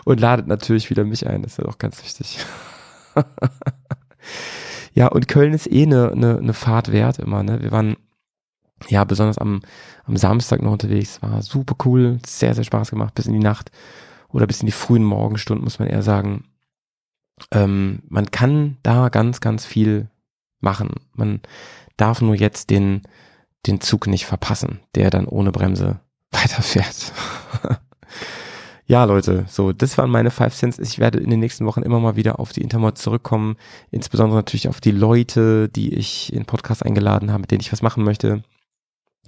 [0.05, 1.43] und ladet natürlich wieder mich ein.
[1.43, 2.39] Das ist ja auch ganz wichtig.
[4.95, 7.43] ja, und Köln ist eh eine, eine, eine Fahrt wert immer.
[7.43, 7.63] Ne?
[7.63, 7.97] Wir waren
[8.89, 9.61] ja besonders am,
[10.05, 11.21] am Samstag noch unterwegs.
[11.23, 12.19] War super cool.
[12.27, 13.15] Sehr, sehr Spaß gemacht.
[13.15, 13.71] Bis in die Nacht
[14.29, 16.45] oder bis in die frühen Morgenstunden, muss man eher sagen.
[17.51, 20.09] Ähm, man kann da ganz, ganz viel
[20.61, 20.95] machen.
[21.15, 21.41] Man
[21.97, 23.03] darf nur jetzt den
[23.67, 27.13] den Zug nicht verpassen, der dann ohne Bremse weiterfährt.
[28.90, 30.81] Ja, Leute, so, das waren meine Five Cents.
[30.81, 33.55] Ich werde in den nächsten Wochen immer mal wieder auf die Intermod zurückkommen,
[33.92, 37.83] insbesondere natürlich auf die Leute, die ich in Podcast eingeladen habe, mit denen ich was
[37.83, 38.42] machen möchte.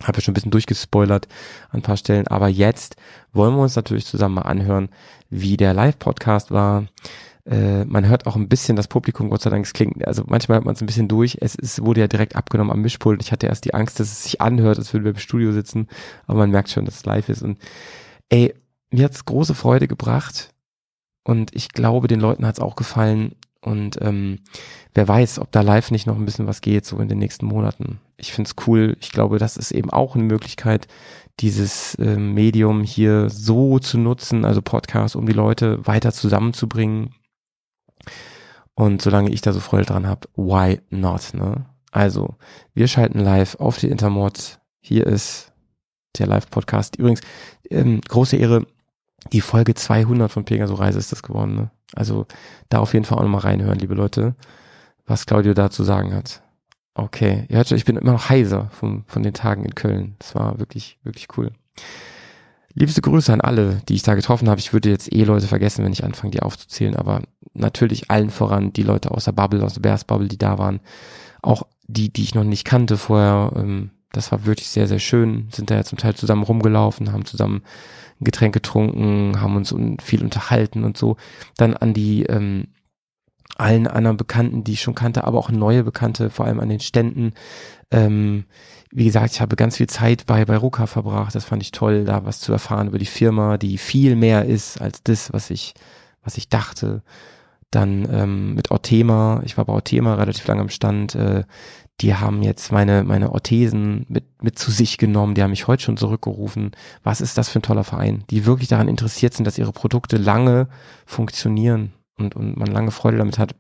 [0.03, 1.29] Habe ja schon ein bisschen durchgespoilert
[1.71, 2.97] an ein paar Stellen, aber jetzt
[3.33, 4.89] wollen wir uns natürlich zusammen mal anhören,
[5.31, 6.89] wie der Live-Podcast war,
[7.47, 10.57] äh, man hört auch ein bisschen das Publikum, Gott sei Dank, es klingt, also manchmal
[10.57, 11.39] hört man es ein bisschen durch.
[11.41, 13.23] Es ist, wurde ja direkt abgenommen am Mischpult.
[13.23, 15.87] Ich hatte erst die Angst, dass es sich anhört, als würden wir im Studio sitzen,
[16.27, 17.43] aber man merkt schon, dass es live ist.
[17.43, 17.59] Und
[18.29, 18.55] ey,
[18.93, 20.53] mir hat's große Freude gebracht
[21.25, 23.35] und ich glaube, den Leuten hat's auch gefallen.
[23.65, 24.41] Und ähm,
[24.93, 27.47] wer weiß, ob da live nicht noch ein bisschen was geht, so in den nächsten
[27.47, 28.01] Monaten.
[28.17, 28.97] Ich find's cool.
[29.01, 30.89] Ich glaube, das ist eben auch eine Möglichkeit,
[31.39, 37.15] dieses äh, Medium hier so zu nutzen, also Podcast, um die Leute weiter zusammenzubringen.
[38.75, 41.35] Und solange ich da so Freude dran habe, why not?
[41.35, 41.67] Ne?
[41.93, 42.37] Also,
[42.75, 44.59] wir schalten live auf die Intermod.
[44.81, 45.53] Hier ist
[46.19, 46.97] der Live-Podcast.
[46.97, 47.21] Übrigens,
[47.71, 48.67] ähm, große Ehre,
[49.33, 51.55] die Folge 200 von Pegaso Reise ist das geworden.
[51.55, 51.71] Ne?
[51.95, 52.27] Also
[52.69, 54.35] da auf jeden Fall auch nochmal reinhören, liebe Leute,
[55.07, 56.43] was Claudio da zu sagen hat.
[56.95, 60.17] Okay, ihr hört schon, ich bin immer noch heiser von, von den Tagen in Köln.
[60.19, 61.53] Das war wirklich, wirklich cool.
[62.75, 64.61] Liebste Grüße an alle, die ich da getroffen habe.
[64.61, 67.23] Ich würde jetzt eh Leute vergessen, wenn ich anfange, die aufzuzählen, aber
[67.55, 70.81] natürlich allen voran die Leute aus der Bubble, aus der Bears Bubble, die da waren.
[71.43, 73.53] Auch die, die ich noch nicht kannte vorher.
[73.57, 75.49] Ähm, das war wirklich sehr, sehr schön.
[75.53, 77.63] Sind da ja zum Teil zusammen rumgelaufen, haben zusammen
[78.21, 81.17] Getränk getrunken, haben uns un viel unterhalten und so.
[81.57, 82.69] Dann an die ähm,
[83.57, 86.81] allen anderen Bekannten, die ich schon kannte, aber auch neue Bekannte, vor allem an den
[86.81, 87.33] Ständen.
[87.91, 88.45] Ähm,
[88.91, 91.35] wie gesagt, ich habe ganz viel Zeit bei, bei Ruka verbracht.
[91.35, 94.81] Das fand ich toll, da was zu erfahren über die Firma, die viel mehr ist
[94.81, 95.75] als das, was ich,
[96.23, 97.03] was ich dachte.
[97.71, 101.15] Dann ähm, mit Ortema, ich war bei Ortema relativ lange am Stand.
[101.15, 101.45] Äh,
[102.03, 105.85] die haben jetzt meine, meine Orthesen mit, mit zu sich genommen, die haben mich heute
[105.85, 106.73] schon zurückgerufen.
[107.05, 110.17] Was ist das für ein toller Verein, die wirklich daran interessiert sind, dass ihre Produkte
[110.17, 110.69] lange
[111.07, 113.55] funktionieren und, und man lange Freude damit hat.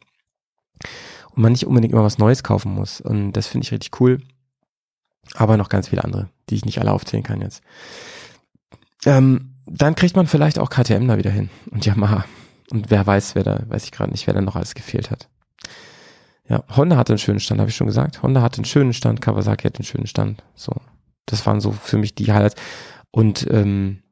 [1.30, 3.00] Und man nicht unbedingt immer was Neues kaufen muss.
[3.00, 4.20] Und das finde ich richtig cool.
[5.34, 7.62] Aber noch ganz viele andere, die ich nicht alle aufzählen kann jetzt.
[9.06, 12.24] Ähm, dann kriegt man vielleicht auch KTM da wieder hin und Yamaha.
[12.70, 15.28] Und wer weiß, wer da, weiß ich gerade nicht, wer da noch alles gefehlt hat.
[16.48, 18.22] Ja, Honda hatte einen schönen Stand, habe ich schon gesagt.
[18.22, 20.42] Honda hatte einen schönen Stand, Kawasaki hatte einen schönen Stand.
[20.54, 20.72] So,
[21.26, 22.56] das waren so für mich die Highlights.
[23.10, 24.02] Und ähm,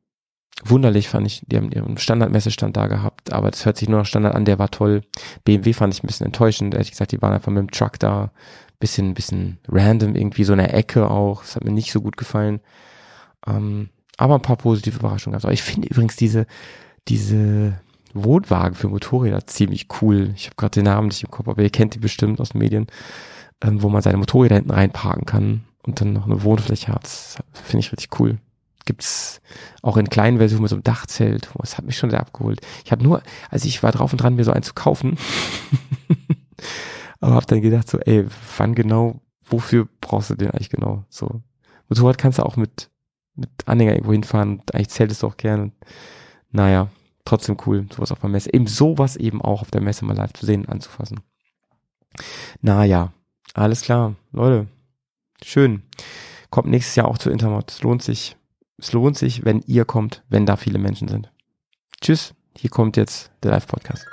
[0.64, 4.07] wunderlich fand ich, die haben ihren Standardmessestand da gehabt, aber das hört sich nur noch
[4.07, 5.03] Standard an, der war toll.
[5.45, 8.31] BMW fand ich ein bisschen enttäuschend, ehrlich gesagt, die waren einfach mit dem Truck da,
[8.79, 12.16] bisschen, bisschen random, irgendwie so in der Ecke auch, das hat mir nicht so gut
[12.16, 12.61] gefallen.
[13.47, 16.47] Ähm, aber ein paar positive Überraschungen gab Aber ich finde übrigens diese,
[17.09, 17.81] diese
[18.14, 20.33] Wohnwagen für Motorräder ziemlich cool.
[20.37, 22.59] Ich habe gerade den Namen nicht im Kopf, aber ihr kennt die bestimmt aus den
[22.59, 22.87] Medien,
[23.62, 27.05] ähm, wo man seine Motorräder hinten reinparken kann und dann noch eine Wohnfläche hat.
[27.05, 28.38] Das finde ich richtig cool.
[28.85, 29.40] Gibt's
[29.83, 31.51] auch in kleinen Versionen mit so einem Dachzelt.
[31.59, 32.61] Das hat mich schon sehr abgeholt.
[32.85, 35.18] Ich habe nur, also ich war drauf und dran, mir so einen zu kaufen,
[37.20, 41.05] aber habe dann gedacht so, ey, wann genau, wofür brauchst du den eigentlich genau?
[41.09, 41.42] So
[41.88, 42.90] Motorrad kannst du auch mit
[43.40, 44.62] mit Anhänger irgendwo hinfahren.
[44.73, 45.73] Eigentlich zählt es auch gern.
[46.51, 46.88] Naja,
[47.31, 48.53] trotzdem cool, sowas auf der Messe.
[48.53, 51.21] Eben sowas eben auch auf der Messe mal live zu sehen, anzufassen.
[52.61, 53.12] Naja,
[53.55, 54.16] alles klar.
[54.33, 54.66] Leute,
[55.43, 55.83] schön.
[56.51, 57.71] Kommt nächstes Jahr auch zu Intermod.
[57.71, 58.37] Es lohnt sich.
[58.79, 61.31] Es lohnt sich, wenn ihr kommt, wenn da viele Menschen sind.
[62.01, 62.35] Tschüss.
[62.57, 64.05] Hier kommt jetzt der Live-Podcast.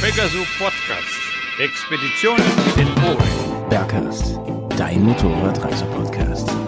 [0.00, 1.24] Pegasus Podcast.
[1.58, 2.44] Expeditionen
[2.76, 3.44] in Orient.
[3.70, 4.38] Bergcast,
[4.76, 6.63] dein Motorradreise-Podcast.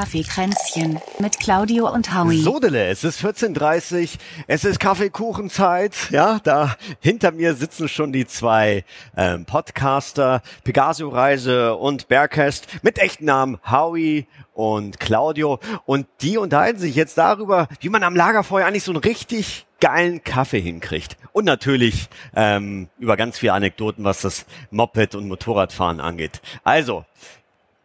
[0.00, 2.40] Kaffeekränzchen mit Claudio und Howie.
[2.40, 5.92] Sodele, es ist 14.30 es ist Kaffeekuchenzeit.
[6.08, 12.98] Ja, da hinter mir sitzen schon die zwei ähm, Podcaster, Pegasio Reise und Bergcast mit
[12.98, 15.60] echten Namen Howie und Claudio.
[15.84, 20.24] Und die unterhalten sich jetzt darüber, wie man am Lagerfeuer eigentlich so einen richtig geilen
[20.24, 21.18] Kaffee hinkriegt.
[21.32, 26.40] Und natürlich ähm, über ganz viele Anekdoten, was das Moped- und Motorradfahren angeht.
[26.64, 27.04] Also,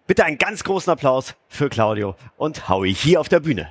[0.07, 3.67] bitte einen ganz großen Applaus für Claudio und Howie hier auf der Bühne.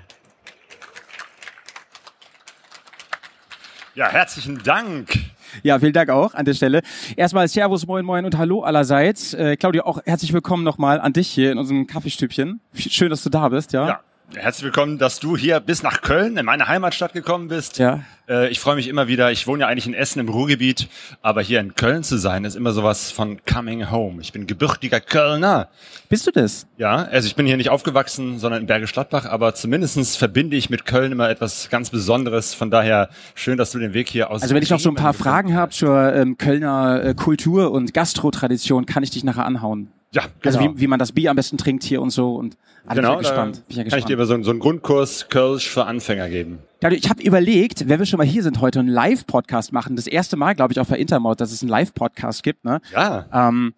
[3.95, 5.21] Ja, herzlichen Dank.
[5.63, 6.83] Ja, vielen Dank auch an der Stelle.
[7.15, 9.35] Erstmal Servus, Moin Moin und Hallo allerseits.
[9.35, 12.61] Äh, Claudio, auch herzlich willkommen nochmal an dich hier in unserem Kaffeestübchen.
[12.75, 13.87] Schön, dass du da bist, ja.
[13.87, 14.01] Ja,
[14.37, 17.79] Herzlich willkommen, dass du hier bis nach Köln, in meine Heimatstadt gekommen bist.
[17.79, 18.01] Ja.
[18.29, 19.31] Äh, ich freue mich immer wieder.
[19.31, 20.89] Ich wohne ja eigentlich in Essen im Ruhrgebiet,
[21.23, 24.21] aber hier in Köln zu sein, ist immer sowas von coming home.
[24.21, 25.69] Ich bin gebürtiger Kölner.
[26.09, 26.67] Bist du das?
[26.79, 30.69] Ja, also ich bin hier nicht aufgewachsen, sondern in Bergisch Gladbach, aber zumindestens verbinde ich
[30.69, 32.55] mit Köln immer etwas ganz Besonderes.
[32.55, 34.43] Von daher schön, dass du den Weg hier aus.
[34.43, 37.95] Also wenn ich noch so ein paar Fragen habe zur ähm, Kölner äh, Kultur und
[37.95, 39.93] Gastro-Tradition, kann ich dich nachher anhauen.
[40.15, 40.75] Ja, Also genau.
[40.77, 43.21] wie, wie man das Bier am besten trinkt hier und so und alle genau, bin
[43.23, 43.57] ich ja gespannt.
[43.57, 44.09] da Bin ich ja kann ich gespannt.
[44.11, 46.59] dir aber so, so einen Grundkurs Kölsch für Anfänger geben.
[46.81, 49.97] Claudio, ich habe überlegt, wenn wir schon mal hier sind heute, einen Live-Podcast machen.
[49.97, 52.65] Das erste Mal, glaube ich, auf der Intermod, dass es einen Live-Podcast gibt.
[52.65, 52.81] Ne?
[52.93, 53.27] Ja.
[53.33, 53.75] Ähm,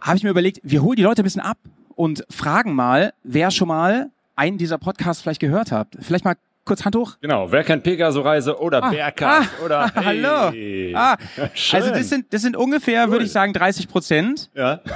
[0.00, 1.58] habe ich mir überlegt, wir holen die Leute ein bisschen ab
[1.94, 5.88] und fragen mal, wer schon mal einen dieser Podcasts vielleicht gehört hat.
[6.00, 6.36] Vielleicht mal
[6.68, 7.16] kurz Hand hoch.
[7.20, 10.50] Genau, wer kennt Pegaso-Reise oder Ah, Bergcast ah, oder ah, hallo.
[10.52, 10.92] Hey.
[10.94, 11.16] Ah,
[11.54, 11.82] Schön.
[11.82, 14.50] also das sind, das sind ungefähr, würde ich sagen, 30 Prozent.
[14.54, 14.80] Ja.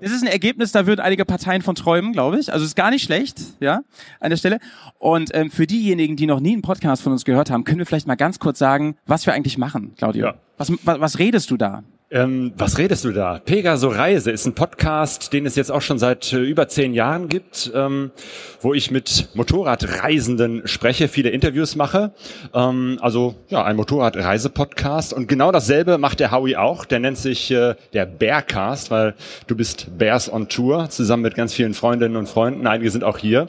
[0.00, 2.52] Das ist ein Ergebnis, da würden einige Parteien von träumen, glaube ich.
[2.52, 3.82] Also ist gar nicht schlecht, ja,
[4.18, 4.58] an der Stelle.
[4.98, 7.86] Und ähm, für diejenigen, die noch nie einen Podcast von uns gehört haben, können wir
[7.86, 10.26] vielleicht mal ganz kurz sagen, was wir eigentlich machen, Claudio.
[10.26, 10.34] Ja.
[10.56, 11.82] Was, was, was redest du da?
[12.12, 13.38] Ähm, was redest du da?
[13.38, 17.28] Pegaso Reise ist ein Podcast, den es jetzt auch schon seit äh, über zehn Jahren
[17.28, 18.10] gibt, ähm,
[18.60, 22.12] wo ich mit Motorradreisenden spreche, viele Interviews mache.
[22.52, 25.12] Ähm, also ja, ein Motorradreise-Podcast.
[25.12, 26.84] Und genau dasselbe macht der Howie auch.
[26.84, 29.14] Der nennt sich äh, der Bearcast, weil
[29.46, 32.66] du bist Bears on Tour, zusammen mit ganz vielen Freundinnen und Freunden.
[32.66, 33.46] Einige sind auch hier.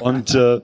[0.00, 0.60] Und äh,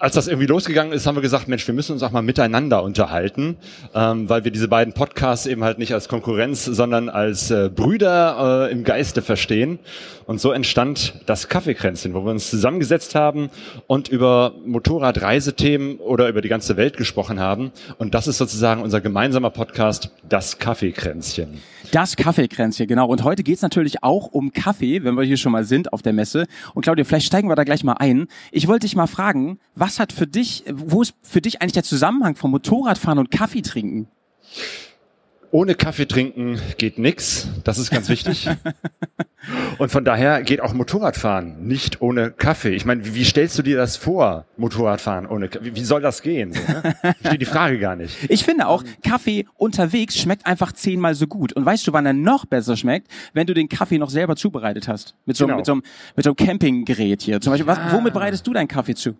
[0.00, 2.82] als das irgendwie losgegangen ist, haben wir gesagt, Mensch, wir müssen uns auch mal miteinander
[2.82, 3.56] unterhalten,
[3.94, 8.68] ähm, weil wir diese beiden Podcasts eben halt nicht als Konkurrenz, sondern als äh, Brüder
[8.68, 9.78] äh, im Geiste verstehen.
[10.24, 13.50] Und so entstand das Kaffeekränzchen, wo wir uns zusammengesetzt haben
[13.88, 17.70] und über Motorradreisethemen oder über die ganze Welt gesprochen haben.
[17.98, 21.60] Und das ist sozusagen unser gemeinsamer Podcast, das Kaffeekränzchen.
[21.90, 23.08] Das Kaffeekränzchen, genau.
[23.08, 26.12] Und heute geht's natürlich auch um Kaffee, wenn wir hier schon mal sind auf der
[26.12, 26.46] Messe.
[26.74, 28.28] Und Claudia, vielleicht steigen wir da gleich mal ein.
[28.52, 31.82] Ich wollte dich mal fragen, was hat für dich, wo ist für dich eigentlich der
[31.84, 34.06] Zusammenhang vom Motorradfahren und Kaffee trinken?
[35.52, 37.48] Ohne Kaffee trinken geht nix.
[37.64, 38.48] Das ist ganz wichtig.
[39.78, 42.74] Und von daher geht auch Motorradfahren nicht ohne Kaffee.
[42.74, 45.74] Ich meine, wie, stellst du dir das vor, Motorradfahren ohne Kaffee?
[45.74, 46.52] Wie, soll das gehen?
[46.52, 46.94] So, ne?
[47.26, 48.16] Steht die Frage gar nicht.
[48.28, 51.52] Ich finde auch, Kaffee unterwegs schmeckt einfach zehnmal so gut.
[51.54, 53.08] Und weißt du, wann er noch besser schmeckt?
[53.32, 55.16] Wenn du den Kaffee noch selber zubereitet hast.
[55.24, 55.56] Mit so, einem- Genau.
[55.58, 55.82] mit so, einem,
[56.16, 57.40] mit so einem Campinggerät hier.
[57.40, 59.16] Zum Beispiel, was, womit bereitest du deinen Kaffee zu?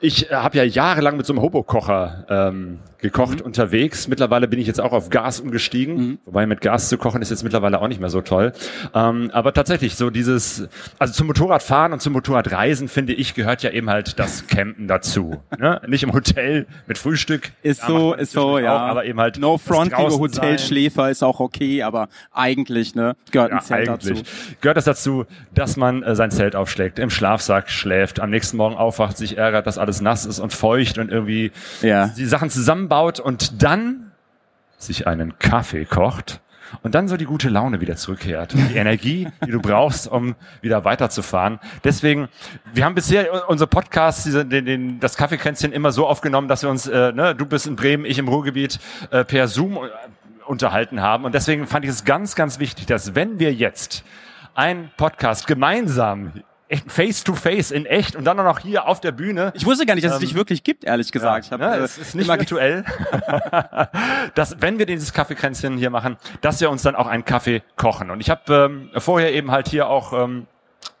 [0.00, 4.08] Ich äh, habe ja jahrelang mit so einem Hobokocher ähm, gekocht unterwegs.
[4.08, 6.18] Mittlerweile bin ich jetzt auch auf Gas umgestiegen.
[6.24, 8.52] Wobei mit Gas zu kochen ist jetzt mittlerweile auch nicht mehr so toll.
[8.94, 10.68] Ähm, aber tatsächlich so dieses,
[10.98, 15.40] also zum Motorradfahren und zum Motorradreisen finde ich gehört ja eben halt das Campen dazu.
[15.58, 15.80] Ne?
[15.86, 17.52] Nicht im Hotel mit Frühstück.
[17.62, 18.76] Ist so, ist so, ja.
[18.76, 23.16] Auch, aber eben halt No das front, liebe Hotelschläfer, ist auch okay, aber eigentlich, ne,
[23.30, 24.56] gehört ein Ja, Zelt eigentlich dazu.
[24.60, 28.76] gehört es dazu, dass man äh, sein Zelt aufschlägt, im Schlafsack schläft, am nächsten Morgen
[28.76, 32.08] aufwacht, sich ärgert, dass alles nass ist und feucht und irgendwie Ja.
[32.08, 34.12] die Sachen zusammenbaut und dann
[34.78, 36.40] sich einen Kaffee kocht
[36.82, 38.52] und dann so die gute Laune wieder zurückkehrt.
[38.52, 41.58] Die Energie, die du brauchst, um wieder weiterzufahren.
[41.82, 42.28] Deswegen,
[42.74, 46.70] wir haben bisher unsere Podcasts, diese, den, den, das Kaffeekränzchen immer so aufgenommen, dass wir
[46.70, 48.78] uns, äh, ne, du bist in Bremen, ich im Ruhrgebiet,
[49.10, 49.88] äh, per Zoom äh,
[50.46, 51.24] unterhalten haben.
[51.24, 54.04] Und deswegen fand ich es ganz, ganz wichtig, dass wenn wir jetzt
[54.54, 56.32] einen Podcast gemeinsam
[56.86, 59.52] face to face in echt und dann auch noch hier auf der Bühne.
[59.54, 61.46] Ich wusste gar nicht, dass es Ähm, dich wirklich gibt, ehrlich gesagt.
[61.46, 62.84] ich hab, Ja, äh, es ist nicht virtuell.
[64.34, 68.10] dass, wenn wir dieses Kaffeekränzchen hier machen, dass wir uns dann auch einen Kaffee kochen.
[68.10, 70.46] Und ich habe ähm, vorher eben halt hier auch ähm,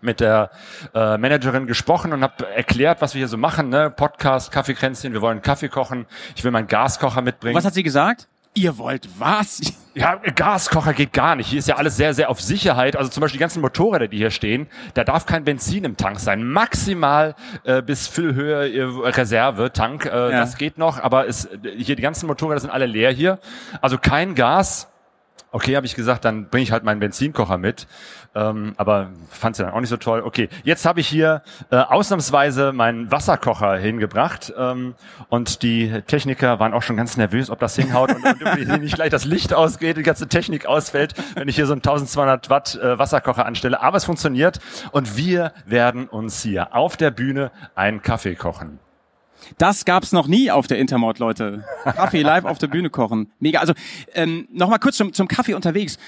[0.00, 0.50] mit der
[0.94, 3.68] äh, Managerin gesprochen und habe erklärt, was wir hier so machen.
[3.68, 3.90] Ne?
[3.90, 6.06] Podcast, Kaffeekränzchen, wir wollen Kaffee kochen.
[6.36, 7.56] Ich will meinen Gaskocher mitbringen.
[7.56, 8.28] Was hat sie gesagt?
[8.54, 9.60] Ihr wollt was?
[9.94, 11.48] Ja, Gaskocher geht gar nicht.
[11.48, 12.96] Hier ist ja alles sehr, sehr auf Sicherheit.
[12.96, 16.18] Also zum Beispiel die ganzen Motorräder, die hier stehen, da darf kein Benzin im Tank
[16.20, 16.44] sein.
[16.44, 17.34] Maximal
[17.64, 20.06] äh, bis Füllhöhe äh, Reserve Tank.
[20.06, 20.30] Äh, Ja.
[20.40, 23.38] Das geht noch, aber es, hier die ganzen Motorräder sind alle leer hier.
[23.80, 24.88] Also kein Gas.
[25.50, 27.86] Okay, habe ich gesagt, dann bringe ich halt meinen Benzinkocher mit.
[28.34, 30.22] Ähm, aber fand sie dann auch nicht so toll.
[30.22, 34.94] Okay, jetzt habe ich hier äh, ausnahmsweise meinen Wasserkocher hingebracht ähm,
[35.28, 39.10] und die Techniker waren auch schon ganz nervös, ob das hinhaut und, und nicht gleich
[39.10, 42.98] das Licht ausgeht, die ganze Technik ausfällt, wenn ich hier so einen 1200 Watt äh,
[42.98, 43.80] Wasserkocher anstelle.
[43.80, 44.60] Aber es funktioniert
[44.92, 48.78] und wir werden uns hier auf der Bühne einen Kaffee kochen.
[49.56, 51.64] Das gab's noch nie auf der Intermod, Leute.
[51.84, 53.30] Kaffee live auf der Bühne kochen.
[53.38, 53.60] Mega.
[53.60, 53.72] Also
[54.14, 55.98] ähm, noch mal kurz zum, zum Kaffee unterwegs.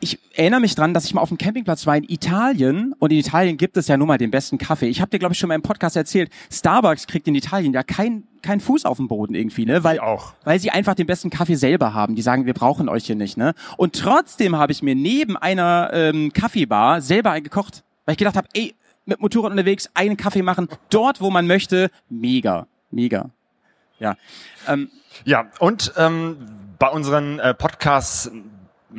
[0.00, 3.18] Ich erinnere mich dran, dass ich mal auf dem Campingplatz war in Italien und in
[3.18, 4.86] Italien gibt es ja nun mal den besten Kaffee.
[4.86, 7.82] Ich habe dir glaube ich schon mal im Podcast erzählt, Starbucks kriegt in Italien ja
[7.82, 9.82] kein kein Fuß auf dem Boden irgendwie, ne?
[9.82, 10.34] Weil auch.
[10.44, 12.14] weil sie einfach den besten Kaffee selber haben.
[12.14, 13.54] Die sagen, wir brauchen euch hier nicht, ne?
[13.76, 18.36] Und trotzdem habe ich mir neben einer ähm, Kaffeebar selber einen gekocht, weil ich gedacht
[18.36, 23.30] habe, ey, mit Motorrad unterwegs einen Kaffee machen, dort wo man möchte, mega, mega.
[23.98, 24.16] Ja.
[24.68, 24.90] Ähm,
[25.24, 26.36] Ja, und ähm,
[26.78, 28.30] bei unseren äh, Podcasts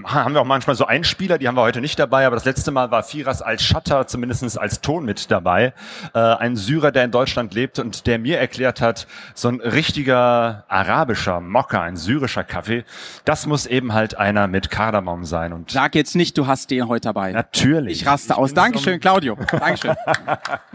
[0.06, 2.72] haben wir auch manchmal so Einspieler, die haben wir heute nicht dabei, aber das letzte
[2.72, 5.74] Mal war Firas als Shutter zumindest als Ton mit dabei.
[6.14, 10.66] Äh, ein Syrer, der in Deutschland lebt und der mir erklärt hat, so ein richtiger
[10.68, 12.84] arabischer Mokka, ein syrischer Kaffee,
[13.26, 15.54] das muss eben halt einer mit Kardamom sein.
[15.54, 17.32] Und sag jetzt nicht, du hast den heute dabei.
[17.32, 18.02] natürlich.
[18.02, 18.50] Ich raste aus.
[18.50, 19.38] bin Dankeschön, zum- Claudio.
[19.52, 19.96] Dankeschön.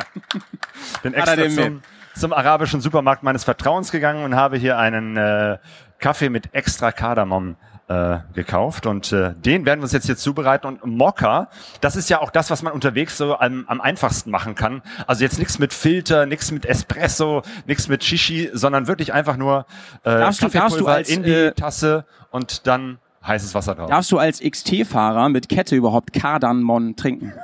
[1.03, 1.83] bin extra zum,
[2.15, 5.59] zum arabischen Supermarkt meines Vertrauens gegangen und habe hier einen äh,
[5.99, 7.57] Kaffee mit extra Kardamom
[7.89, 11.49] äh, gekauft und äh, den werden wir uns jetzt hier zubereiten und Mokka,
[11.83, 14.83] das ist ja auch das, was man unterwegs so am, am einfachsten machen kann.
[15.07, 19.67] Also jetzt nichts mit Filter, nichts mit Espresso, nichts mit Shishi, sondern wirklich einfach nur
[20.05, 23.89] äh, Darfst du- darfst du als, in die äh, Tasse und dann heißes Wasser drauf.
[23.91, 27.33] Darfst du als XT-Fahrer mit Kette überhaupt Kardanmon trinken?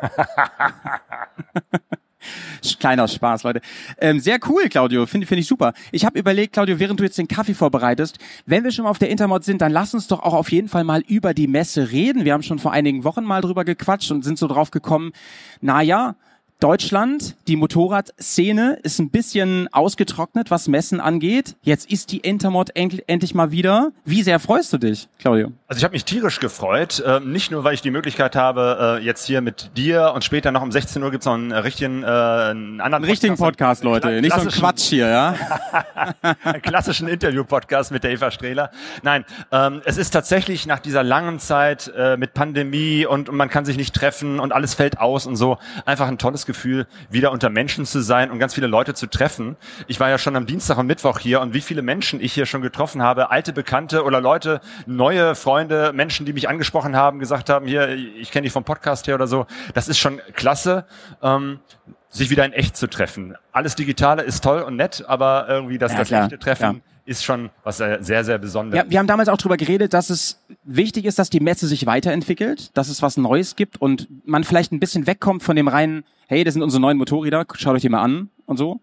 [2.79, 3.61] Kleiner Spaß, Leute.
[3.99, 5.07] Ähm, sehr cool, Claudio.
[5.07, 5.73] Finde finde ich super.
[5.93, 8.99] Ich habe überlegt, Claudio, während du jetzt den Kaffee vorbereitest, wenn wir schon mal auf
[8.99, 11.91] der Intermod sind, dann lass uns doch auch auf jeden Fall mal über die Messe
[11.91, 12.25] reden.
[12.25, 15.13] Wir haben schon vor einigen Wochen mal drüber gequatscht und sind so drauf gekommen,
[15.61, 16.17] na ja,
[16.61, 21.57] Deutschland, die Motorradszene ist ein bisschen ausgetrocknet, was Messen angeht.
[21.63, 23.93] Jetzt ist die Intermod end endlich mal wieder.
[24.05, 25.53] Wie sehr freust du dich, Claudio?
[25.69, 29.05] Also ich habe mich tierisch gefreut, ähm, nicht nur, weil ich die Möglichkeit habe, äh,
[29.05, 32.03] jetzt hier mit dir und später noch um 16 Uhr gibt's noch einen äh, richtigen,
[32.03, 34.21] äh, einen anderen Einen richtigen Podcast, Leute.
[34.21, 35.35] Nicht so ein Quatsch hier, ja?
[36.45, 38.71] einen klassischen Interview-Podcast mit der Eva Strehler.
[39.03, 43.49] Nein, ähm, es ist tatsächlich nach dieser langen Zeit äh, mit Pandemie und, und man
[43.49, 45.57] kann sich nicht treffen und alles fällt aus und so
[45.87, 49.57] einfach ein tolles Gefühl, wieder unter Menschen zu sein und ganz viele Leute zu treffen.
[49.87, 52.47] Ich war ja schon am Dienstag und Mittwoch hier und wie viele Menschen ich hier
[52.47, 57.49] schon getroffen habe, alte Bekannte oder Leute, neue Freunde, Menschen, die mich angesprochen haben, gesagt
[57.51, 59.47] haben, hier, ich kenne dich vom Podcast her oder so.
[59.75, 60.85] Das ist schon klasse.
[61.23, 61.61] Ähm,
[62.13, 63.37] sich wieder in echt zu treffen.
[63.53, 66.25] Alles Digitale ist toll und nett, aber irgendwie das, Ja, das klar.
[66.25, 66.81] echte Treffen Ja.
[67.11, 68.85] Ist schon was sehr, sehr, Besonderes.
[68.85, 71.85] Ja, wir haben damals auch drüber geredet, dass es wichtig ist, dass die Messe sich
[71.85, 76.05] weiterentwickelt, dass es was Neues gibt und man vielleicht ein bisschen wegkommt von dem reinen,
[76.29, 78.81] hey, das sind unsere neuen Motorräder, schaut euch die mal an und so.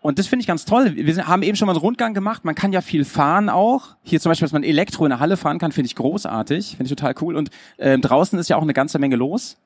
[0.00, 0.96] Und das finde ich ganz toll.
[0.96, 2.44] Wir haben eben schon mal einen Rundgang gemacht.
[2.44, 3.94] Man kann ja viel fahren auch.
[4.02, 6.70] Hier zum Beispiel, dass man Elektro in der Halle fahren kann, finde ich großartig.
[6.76, 7.36] Finde ich total cool.
[7.36, 9.58] Und ähm, draußen ist ja auch eine ganze Menge los.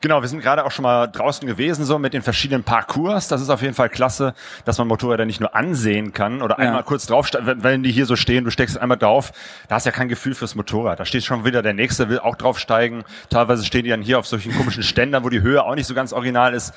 [0.00, 3.28] Genau, wir sind gerade auch schon mal draußen gewesen, so mit den verschiedenen Parcours.
[3.28, 6.66] Das ist auf jeden Fall klasse, dass man Motorräder nicht nur ansehen kann oder Ja.
[6.66, 9.32] einmal kurz drauf, wenn, wenn die hier so stehen, du steckst einmal drauf,
[9.68, 10.98] da hast du ja kein Gefühl fürs Motorrad.
[10.98, 13.04] Da steht schon wieder der Nächste, will auch draufsteigen.
[13.30, 15.94] Teilweise stehen die dann hier auf solchen komischen Ständern, wo die Höhe auch nicht so
[15.94, 16.74] ganz original ist.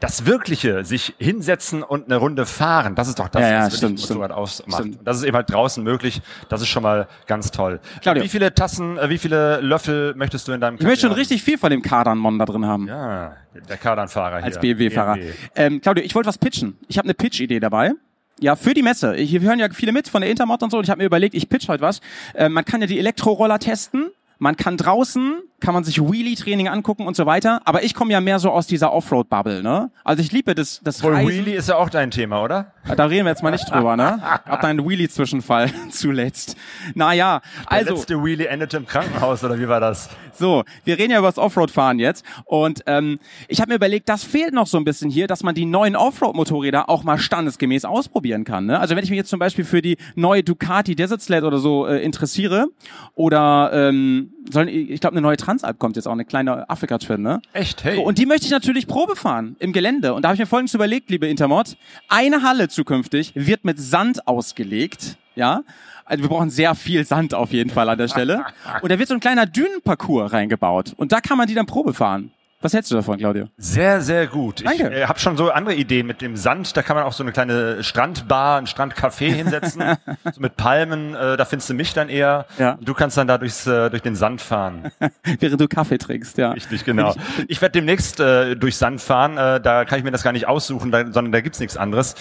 [0.00, 3.78] Das Wirkliche, sich hinsetzen und eine Runde fahren, das ist doch das, Ja, ja, was
[3.78, 4.38] stimmt, ein Motorrad stimmt.
[4.38, 4.80] ausmacht.
[4.80, 4.98] Stimmt.
[5.00, 6.22] Und das ist eben halt draußen möglich.
[6.48, 7.80] Das ist schon mal ganz toll.
[8.00, 8.22] Claudio.
[8.22, 11.16] Wie viele Tassen, äh, wie viele Löffel möchtest du in deinem Ich möchte schon haben?
[11.18, 12.86] richtig viel von dem Kardanmon da drin haben.
[12.86, 13.36] Ja,
[13.68, 14.44] der Kardanfahrer hier.
[14.44, 15.14] als BMW-Fahrer.
[15.14, 15.32] BMW.
[15.56, 16.78] Ähm, Claudio, ich wollte was pitchen.
[16.86, 17.92] Ich habe eine Pitch-Idee dabei.
[18.38, 19.14] Ja, für die Messe.
[19.14, 20.78] Hier hören ja viele mit von der Intermod und so.
[20.78, 22.00] Und ich habe mir überlegt, ich pitch heute was.
[22.36, 24.10] Ähm, man kann ja die Elektroroller testen.
[24.38, 27.60] Man kann draußen, kann man sich Wheelie-Training angucken und so weiter.
[27.64, 29.90] Aber ich komme ja mehr so aus dieser Offroad-Bubble, ne?
[30.04, 31.28] Also ich liebe das, das Wohl Reisen.
[31.28, 32.72] Wheelie ist ja auch dein Thema, oder?
[32.96, 34.22] Da reden wir jetzt mal nicht drüber, ne?
[34.22, 36.56] Hab da einen Wheelie-Zwischenfall zuletzt.
[36.94, 37.94] Naja, Der also.
[37.94, 40.08] letzte Wheelie endete im Krankenhaus, oder wie war das?
[40.32, 42.24] So, wir reden ja über das Offroad-Fahren jetzt.
[42.44, 45.54] Und ähm, ich habe mir überlegt, das fehlt noch so ein bisschen hier, dass man
[45.54, 48.66] die neuen Offroad-Motorräder auch mal standesgemäß ausprobieren kann.
[48.66, 48.78] Ne?
[48.78, 51.86] Also wenn ich mich jetzt zum Beispiel für die neue Ducati Desert Sled oder so
[51.86, 52.68] äh, interessiere,
[53.14, 57.40] oder ähm, sollen, ich glaube, eine neue Transalp kommt jetzt auch, eine kleine Afrika-Twin, ne?
[57.54, 57.96] Echt, hey.
[57.96, 60.12] So, und die möchte ich natürlich Probe fahren im Gelände.
[60.12, 61.78] Und da habe ich mir folgendes überlegt, liebe Intermod.
[62.08, 65.16] Eine Halle zukünftig wird mit Sand ausgelegt.
[65.36, 65.62] Ja.
[66.04, 68.44] Also wir brauchen sehr viel Sand auf jeden Fall an der Stelle.
[68.82, 70.92] Und da wird so ein kleiner Dünenparcours reingebaut.
[70.98, 72.30] Und da kann man die dann Probe fahren.
[72.60, 73.46] Was hältst du davon, Claudio?
[73.56, 74.60] Sehr, sehr gut.
[74.62, 74.92] Ich Danke.
[74.92, 76.76] äh, habe schon so andere Ideen mit dem Sand.
[76.76, 79.80] Da kann man auch so eine kleine Strandbar, ein Strandcafé hinsetzen.
[80.32, 81.14] so mit Palmen.
[81.14, 82.46] Äh, da findest du mich dann eher.
[82.58, 82.76] Ja.
[82.80, 84.90] Du kannst dann da durchs, äh, durch den Sand fahren.
[85.38, 86.50] Während du Kaffee trinkst, ja.
[86.50, 87.14] Richtig, genau.
[87.46, 89.38] Ich werde demnächst äh, durch Sand fahren.
[89.38, 92.16] Äh, da kann ich mir das gar nicht aussuchen, da, sondern da gibt's nichts anderes.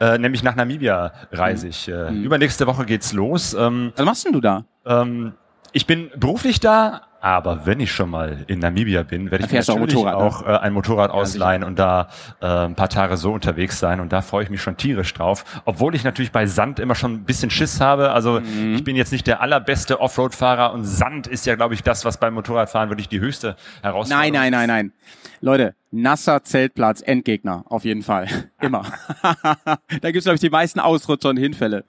[0.00, 1.88] Äh, nämlich nach Namibia reise ich.
[1.88, 3.52] Äh, Übernächste Woche geht's los.
[3.52, 4.64] Ähm, Was machst denn du da?
[4.86, 5.34] ähm,
[5.74, 9.60] ich bin beruflich da, aber wenn ich schon mal in Namibia bin, werde ich mir
[9.60, 10.24] auch natürlich Motorrad, ne?
[10.24, 12.08] auch äh, ein Motorrad ausleihen und da
[12.40, 14.00] äh, ein paar Tage so unterwegs sein.
[14.00, 15.44] Und da freue ich mich schon tierisch drauf.
[15.64, 18.10] Obwohl ich natürlich bei Sand immer schon ein bisschen Schiss habe.
[18.10, 18.74] Also Mhm.
[18.74, 22.18] ich bin jetzt nicht der allerbeste Offroad-Fahrer und Sand ist ja, glaube ich, das, was
[22.18, 24.92] beim Motorradfahren wirklich die höchste Herausforderung Nein, nein, nein, nein.
[25.40, 28.26] Leute, nasser Zeltplatz, Endgegner, auf jeden Fall.
[28.60, 28.84] Immer.
[30.00, 31.84] da gibt's glaube ich, die meisten Ausrutscher und Hinfälle.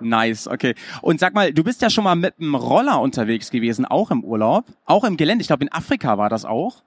[0.00, 0.74] Nice, okay.
[1.02, 4.24] Und sag mal, du bist ja schon mal mit einem Roller unterwegs gewesen, auch im
[4.24, 5.42] Urlaub, auch im Gelände.
[5.42, 6.82] Ich glaube, in Afrika war das auch.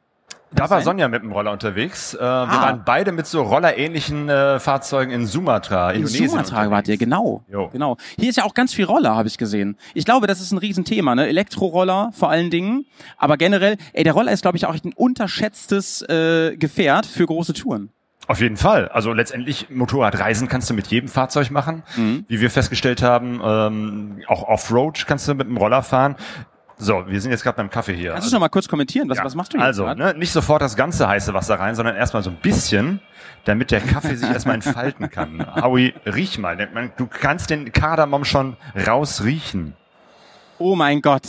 [0.56, 0.82] Da war?
[0.84, 2.14] Sonja mit dem Roller unterwegs.
[2.14, 2.62] Äh, Wir Ah.
[2.62, 6.30] waren beide mit so rollerähnlichen äh, Fahrzeugen in Sumatra, In Indonesien.
[6.30, 7.44] Sumatra wart ihr, genau.
[7.52, 7.70] Jo.
[7.70, 7.98] Genau.
[8.20, 9.78] Hier ist ja auch ganz viel Roller, habe ich gesehen.
[9.96, 11.26] Ich glaube, das ist ein Riesenthema, ne?
[11.28, 12.86] Elektroroller vor allen Dingen.
[13.18, 17.54] Aber generell, ey, der Roller ist, glaube ich, auch ein unterschätztes äh, Gefährt für große
[17.54, 17.90] Touren.
[18.28, 18.88] Auf jeden Fall.
[18.90, 21.84] Also letztendlich Motorradreisen kannst du mit jedem Fahrzeug machen.
[21.98, 22.26] Mhm.
[22.28, 26.16] Wie wir festgestellt haben, ähm, auch Offroad kannst du mit dem Roller fahren.
[26.78, 28.14] So, wir sind jetzt gerade beim Kaffee hier.
[28.14, 29.08] Kannst du noch mal kurz kommentieren?
[29.10, 29.66] Was, Ja, was machst du jetzt?
[29.66, 29.98] Also, grad?
[29.98, 33.00] ne, nicht sofort das ganze heiße Wasser rein, sondern erstmal so ein bisschen,
[33.46, 35.46] damit der Kaffee sich erstmal entfalten kann.
[35.62, 36.58] Howie, riech mal.
[36.98, 38.58] Du kannst den Kardamom schon
[38.88, 39.76] rausriechen.
[40.58, 41.24] Oh mein Gott.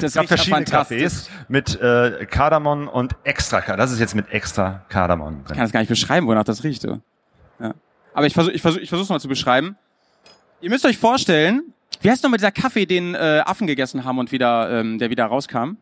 [0.00, 0.64] Das gab verschiedene.
[0.64, 3.78] Cafés mit äh, Kardamom und extra Kardamom.
[3.80, 5.56] Das ist jetzt mit extra Kardamom Ich drin.
[5.56, 6.84] kann das gar nicht beschreiben, wonach das riecht.
[6.84, 6.98] Ja.
[8.14, 9.76] Aber ich versuche ich versuch, ich versuch's mal zu beschreiben.
[10.60, 11.62] Ihr müsst euch vorstellen,
[12.00, 15.26] wie heißt nochmal dieser Kaffee, den äh, Affen gegessen haben und wieder, ähm, der wieder
[15.26, 15.76] rauskam?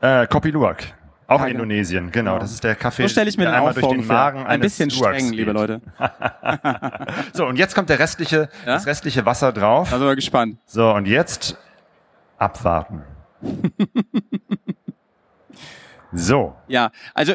[0.00, 0.94] Äh, Kopi Luwak.
[1.28, 1.62] Auch Ja, in genau.
[1.62, 2.38] Indonesien, genau.
[2.38, 3.02] Das ist der Kaffee.
[3.02, 4.04] So stelle ich mir den einmal durch den.
[4.06, 5.54] Magen Ein bisschen Stewards streng, liebe geht.
[5.54, 5.80] Leute.
[7.32, 8.74] So, und jetzt kommt der restliche, Ja?
[8.74, 9.88] das restliche Wasser drauf.
[9.90, 10.58] Da sind wir gespannt.
[10.66, 11.56] So, und jetzt
[12.38, 13.02] abwarten.
[16.12, 16.54] so.
[16.68, 17.34] Ja, also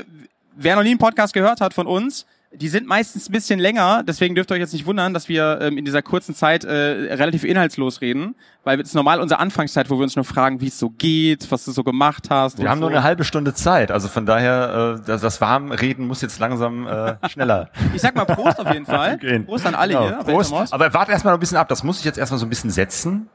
[0.55, 4.03] wer noch nie einen Podcast gehört hat von uns, die sind meistens ein bisschen länger,
[4.08, 6.72] deswegen dürft ihr euch jetzt nicht wundern, dass wir ähm, in dieser kurzen Zeit äh,
[7.14, 10.68] relativ inhaltslos reden, weil es ist normal unsere Anfangszeit, wo wir uns nur fragen, wie
[10.68, 12.60] es so geht, was du so gemacht hast.
[12.60, 12.86] Wir haben so.
[12.86, 16.88] nur eine halbe Stunde Zeit, also von daher, äh, das, das Warmreden muss jetzt langsam
[16.88, 19.18] äh, schneller Ich sag mal Prost auf jeden Fall.
[19.45, 20.34] Prost an alle Genau, hier.
[20.34, 20.74] Prost.
[20.74, 22.70] Aber warte erstmal noch ein bisschen ab, das muss ich jetzt erstmal so ein bisschen
[22.70, 23.30] setzen.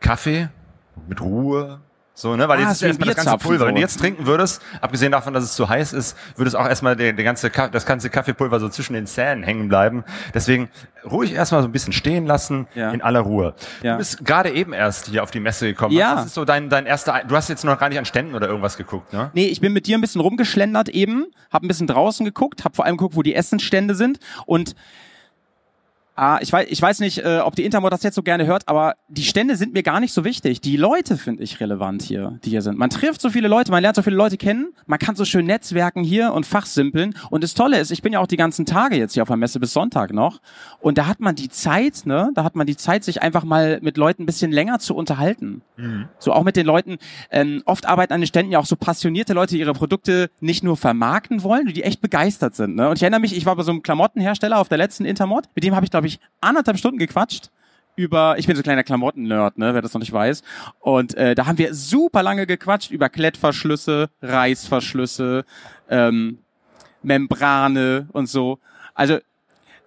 [0.00, 0.48] Kaffee
[1.08, 1.80] mit Ruhe.
[2.14, 3.68] So, ne, weil Ah, jetzt ist erstmal das ganze Pulver.
[3.68, 6.66] Wenn du jetzt trinken würdest, abgesehen davon, dass es zu heiß ist, würde es auch
[6.66, 10.02] erstmal der, der ganze, das ganze Kaffeepulver so zwischen den Zähnen hängen bleiben.
[10.34, 10.68] Deswegen
[11.08, 12.90] ruhig erstmal so ein bisschen stehen lassen, Ja.
[12.90, 13.54] in aller Ruhe.
[13.84, 13.92] Ja.
[13.92, 15.94] Du bist gerade eben erst hier auf die Messe gekommen.
[15.94, 16.16] Ja.
[16.16, 18.48] Was ist so dein, dein erster, du hast jetzt noch gar nicht an Ständen oder
[18.48, 19.30] irgendwas geguckt, ne?
[19.34, 22.74] Nee, ich bin mit dir ein bisschen rumgeschlendert eben, hab ein bisschen draußen geguckt, hab
[22.74, 24.74] vor allem geguckt, wo die Essensstände sind und
[26.20, 28.66] Ah, ich weiß, ich weiß nicht, äh, ob die Intermod das jetzt so gerne hört,
[28.66, 30.60] aber die Stände sind mir gar nicht so wichtig.
[30.60, 32.76] Die Leute finde ich relevant hier, die hier sind.
[32.76, 35.46] Man trifft so viele Leute, man lernt so viele Leute kennen, man kann so schön
[35.46, 37.14] netzwerken hier und fachsimpeln.
[37.30, 39.36] Und das Tolle ist, ich bin ja auch die ganzen Tage jetzt hier auf der
[39.36, 40.40] Messe bis Sonntag noch.
[40.80, 43.78] Und da hat man die Zeit, ne, da hat man die Zeit, sich einfach mal
[43.80, 45.62] mit Leuten ein bisschen länger zu unterhalten.
[46.18, 46.98] So auch mit den Leuten.
[47.30, 50.64] Ähm, oft arbeiten an den Ständen ja auch so passionierte Leute, die ihre Produkte nicht
[50.64, 52.74] nur vermarkten wollen, die echt begeistert sind.
[52.74, 52.88] Ne?
[52.88, 55.44] Und ich erinnere mich, ich war bei so einem Klamottenhersteller auf der letzten Intermod.
[55.54, 57.50] Mit dem habe ich, glaube ich, anderthalb Stunden gequatscht
[57.96, 60.42] über, ich bin so ein kleiner Klamotten-Nerd, ne, wer das noch nicht weiß.
[60.80, 65.44] Und äh, da haben wir super lange gequatscht über Klettverschlüsse, Reißverschlüsse,
[65.90, 66.38] ähm,
[67.02, 68.58] Membrane und so.
[68.94, 69.18] Also,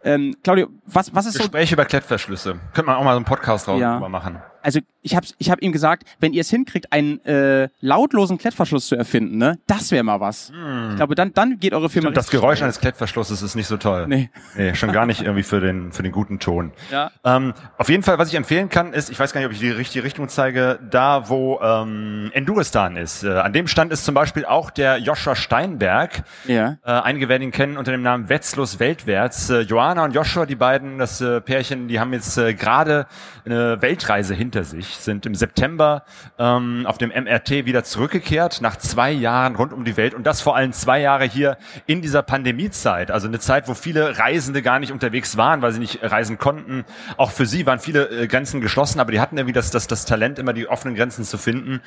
[0.03, 2.59] ähm, Claudio, was, was ist so Gespräche über Klettverschlüsse.
[2.73, 3.93] Könnte man auch mal so einen Podcast drauf Ja.
[3.93, 4.41] drüber machen.
[4.61, 8.87] Also ich habe ich hab ihm gesagt, wenn ihr es hinkriegt, einen äh, lautlosen Klettverschluss
[8.87, 10.51] zu erfinden, ne, das wäre mal was.
[10.91, 12.07] Ich glaube, dann dann geht eure Firma.
[12.09, 12.13] Hm.
[12.13, 12.67] Stimmt, das Geräusch steil.
[12.67, 14.07] eines Klettverschlusses ist nicht so toll.
[14.07, 14.29] Nee.
[14.55, 16.71] Nee, schon gar nicht irgendwie für den, für den guten Ton.
[16.91, 17.11] Ja.
[17.23, 19.59] Ähm, auf jeden Fall, was ich empfehlen kann, ist, ich weiß gar nicht, ob ich
[19.59, 23.23] die richtige Richtung zeige, da wo ähm, Enduristan ist.
[23.23, 26.23] Äh, an dem Stand ist zum Beispiel auch der Joshua Steinberg.
[26.45, 26.77] Ja.
[26.83, 29.49] Äh, einige werden ihn kennen unter dem Namen Wetzlos Weltwärts.
[29.49, 33.07] Äh, Johanna und Joshua, die beiden, das äh, Pärchen, die haben jetzt äh, gerade
[33.45, 36.03] eine Weltreise hinter sich, sind im September
[36.37, 40.41] ähm, auf dem MRT wieder zurückgekehrt, nach zwei Jahren rund um die Welt und das
[40.41, 43.11] vor allem zwei Jahre hier in dieser Pandemiezeit.
[43.11, 46.85] Also eine Zeit, wo viele Reisende gar nicht unterwegs waren, weil sie nicht reisen konnten.
[47.17, 50.05] Auch für sie waren viele äh, Grenzen geschlossen, aber die hatten irgendwie das, das, das
[50.05, 51.81] Talent, immer die offenen Grenzen zu finden.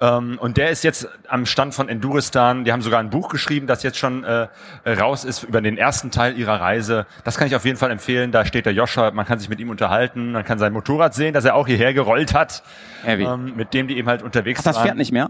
[0.00, 2.64] Ähm, und der ist jetzt am Stand von Enduristan.
[2.64, 4.48] Die haben sogar ein Buch geschrieben, das jetzt schon äh,
[4.86, 7.06] raus ist über den ersten Teil ihrer Reise.
[7.24, 8.32] Das kann ich auf jeden Fall empfehlen.
[8.32, 11.34] Da steht der Joscha, man kann sich mit ihm unterhalten, man kann sein Motorrad sehen,
[11.34, 12.62] das er auch hierher gerollt hat,
[13.06, 14.86] ähm, mit dem die eben halt unterwegs Ach, das waren.
[14.86, 15.28] fährt nicht mehr.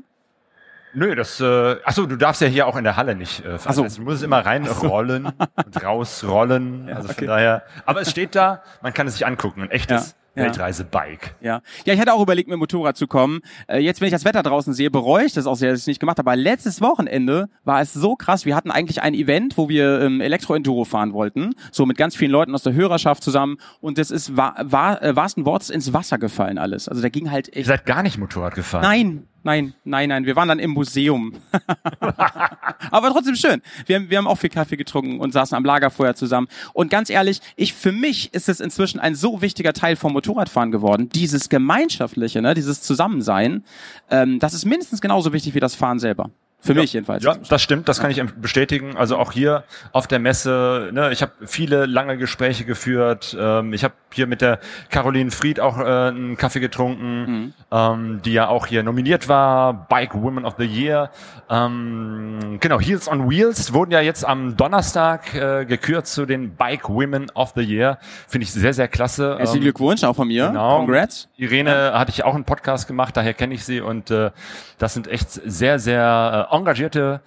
[0.94, 3.60] Nö, das, äh, achso, du darfst ja hier auch in der Halle nicht äh, fahren.
[3.64, 3.82] Ach so.
[3.84, 6.90] Also, du musst es immer reinrollen und rausrollen.
[6.94, 7.62] also von daher.
[7.86, 9.62] Aber es steht da, man kann es sich angucken.
[9.62, 10.44] Ein echtes Ja.
[10.44, 11.32] Weltreisebike.
[11.40, 11.60] Ja.
[11.84, 13.40] Ja, ich hätte auch überlegt, mit dem Motorrad zu kommen.
[13.68, 15.84] Äh, jetzt, wenn ich das Wetter draußen sehe, bereue ich das auch sehr, dass ich
[15.84, 16.30] es nicht gemacht habe.
[16.30, 18.46] Aber letztes Wochenende war es so krass.
[18.46, 21.50] Wir hatten eigentlich ein Event, wo wir ähm, Elektro-Enduro fahren wollten.
[21.70, 23.58] So mit ganz vielen Leuten aus der Hörerschaft zusammen.
[23.80, 26.88] Und das ist wa wa äh, wahrsten Wortes ins Wasser gefallen alles.
[26.88, 27.66] Also da ging halt Ihr echt...
[27.66, 28.82] seid gar nicht Motorrad gefahren.
[28.82, 30.26] Nein, nein, nein, nein.
[30.26, 31.34] Wir waren dann im Museum.
[32.90, 33.62] Aber trotzdem schön.
[33.86, 36.48] Wir haben, wir haben auch viel Kaffee getrunken und saßen am Lagerfeuer zusammen.
[36.72, 40.70] Und ganz ehrlich, ich, für mich ist es inzwischen ein so wichtiger Teil vom Motorradfahren
[40.70, 41.08] geworden.
[41.08, 43.64] Dieses Gemeinschaftliche, ne, dieses Zusammensein.
[44.10, 46.30] Ähm, das ist mindestens genauso wichtig wie das Fahren selber.
[46.64, 47.24] Für mich jedenfalls.
[47.24, 48.96] Ja, das stimmt, das kann ich bestätigen.
[48.96, 53.36] Also auch hier auf der Messe, ne, ich habe viele lange Gespräche geführt.
[53.38, 58.32] Ähm, ich habe hier mit der Caroline Fried auch äh, einen Kaffee getrunken, ähm, die
[58.32, 61.10] ja auch hier nominiert war, Bike Women of the Year.
[61.50, 66.88] Ähm, genau, Heels on Wheels wurden ja jetzt am Donnerstag äh, gekürt zu den Bike
[66.88, 67.98] Women of the Year.
[68.28, 69.36] Finde ich sehr, sehr klasse.
[69.38, 70.48] Herzlichen Ähm, Glückwunsch auch von mir.
[70.48, 70.78] Genau.
[70.78, 71.28] Congrats.
[71.36, 74.30] Irene hatte ich auch einen Podcast gemacht, daher kenne ich sie und äh,
[74.78, 77.20] das sind echt sehr, sehr äh, engagierte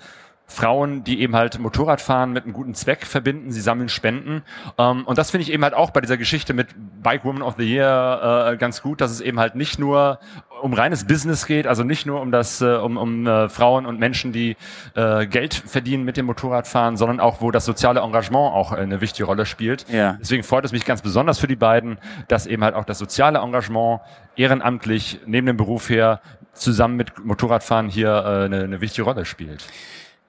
[0.47, 3.51] Frauen, die eben halt Motorradfahren mit einem guten Zweck verbinden.
[3.51, 4.43] Sie sammeln Spenden.
[4.78, 6.67] Ähm, und das finde ich eben halt auch bei dieser Geschichte mit
[7.01, 10.19] Bike Woman of the Year äh, ganz gut, dass es eben halt nicht nur
[10.61, 13.99] um reines Business geht, also nicht nur um das, äh, um, um äh, Frauen und
[13.99, 14.55] Menschen, die
[14.95, 19.26] äh, Geld verdienen mit dem Motorradfahren, sondern auch, wo das soziale Engagement auch eine wichtige
[19.26, 19.86] Rolle spielt.
[19.89, 20.17] Ja.
[20.21, 21.97] Deswegen freut es mich ganz besonders für die beiden,
[22.28, 24.01] dass eben halt auch das soziale Engagement
[24.36, 26.21] ehrenamtlich neben dem Beruf her
[26.56, 29.66] zusammen mit Motorradfahren hier äh, eine, eine wichtige Rolle spielt.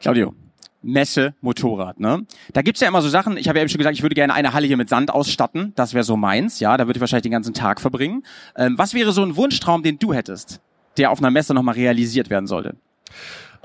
[0.00, 0.34] Claudio,
[0.82, 2.26] Messe, Motorrad, ne?
[2.52, 4.34] Da gibt's ja immer so Sachen, ich habe ja eben schon gesagt, ich würde gerne
[4.34, 7.24] eine Halle hier mit Sand ausstatten, das wäre so meins, ja, da würde ich wahrscheinlich
[7.24, 8.22] den ganzen Tag verbringen.
[8.56, 10.60] Ähm, was wäre so ein Wunschtraum, den du hättest,
[10.96, 12.76] der auf einer Messe nochmal realisiert werden sollte?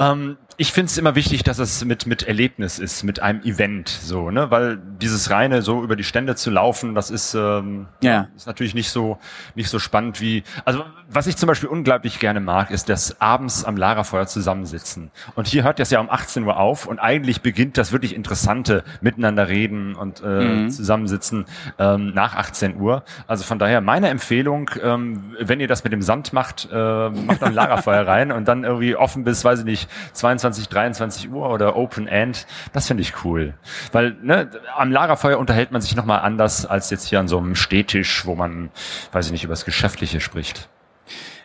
[0.01, 3.89] Ähm, ich finde es immer wichtig, dass es mit, mit Erlebnis ist, mit einem Event,
[3.89, 8.27] so, ne, weil dieses reine so über die Stände zu laufen, das ist, ähm, Ja.
[8.35, 9.17] ist natürlich nicht so,
[9.55, 13.63] nicht so spannend wie, also, was ich zum Beispiel unglaublich gerne mag, ist das abends
[13.65, 15.09] am Lagerfeuer zusammensitzen.
[15.35, 18.83] Und hier hört das ja um 18 Uhr auf und eigentlich beginnt das wirklich Interessante,
[19.01, 20.69] miteinander reden und, äh, Mhm.
[20.69, 21.45] zusammensitzen,
[21.79, 23.03] ähm, nach 18 Uhr.
[23.25, 27.41] Also von daher meine Empfehlung, ähm, wenn ihr das mit dem Sand macht, äh, macht
[27.43, 31.75] ein Lagerfeuer rein und dann irgendwie offen bis, weiß ich nicht, 22, 23 Uhr oder
[31.75, 32.45] Open End.
[32.73, 33.53] Das finde ich cool.
[33.91, 37.55] Weil ne, am Lagerfeuer unterhält man sich nochmal anders als jetzt hier an so einem
[37.55, 38.69] Stehtisch, wo man,
[39.11, 40.69] weiß ich nicht, über das Geschäftliche spricht.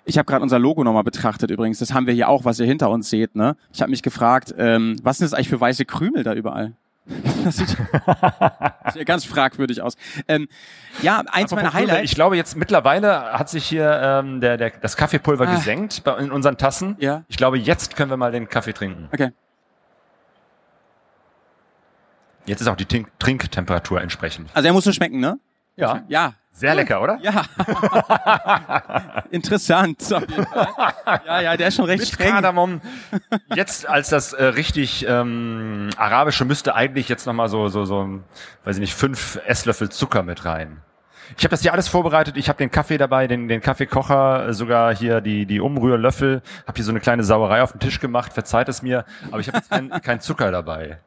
[0.04, 2.66] Ich habe gerade unser Logo nochmal betrachtet übrigens, das haben wir hier auch, was ihr
[2.66, 3.56] hinter uns seht, ne?
[3.72, 6.74] Ich habe mich gefragt, ähm, was sind das eigentlich für weiße Krümel da überall?
[7.44, 7.76] Das sieht,
[8.84, 9.96] das sieht ganz fragwürdig aus.
[10.26, 10.48] Ähm,
[11.02, 12.10] ja, eins meiner Apropos Krümel, Highlights.
[12.10, 15.54] Ich glaube, jetzt mittlerweile hat sich hier ähm, der, der, das Kaffeepulver Ah.
[15.54, 16.96] gesenkt bei, in unseren Tassen.
[16.98, 17.22] Ja.
[17.28, 19.08] Ich glaube, jetzt können wir mal den Kaffee trinken.
[19.12, 19.30] Okay.
[22.46, 24.50] Jetzt ist auch die Tink Trinktemperatur entsprechend.
[24.54, 25.38] Also er muss so schmecken, ne?
[25.76, 26.02] Ja.
[26.08, 26.34] Ja.
[26.52, 27.18] Sehr lecker, oder?
[27.20, 27.44] Ja.
[29.30, 30.02] Interessant.
[31.26, 32.30] Ja, ja, der ist schon recht Mit streng.
[32.30, 32.80] Kardamom.
[33.54, 38.20] Jetzt als das äh, richtig ähm, arabische müsste eigentlich jetzt noch mal so so so,
[38.64, 40.80] weiß ich nicht, fünf Esslöffel Zucker mit rein.
[41.36, 42.36] Ich habe das hier alles vorbereitet.
[42.36, 46.42] Ich habe den Kaffee dabei, den, den Kaffeekocher, äh, sogar hier die, die Umrührlöffel.
[46.66, 48.32] Habe hier so eine kleine Sauerei auf den Tisch gemacht.
[48.32, 51.00] Verzeiht es mir, aber ich habe jetzt kein, kein Zucker dabei.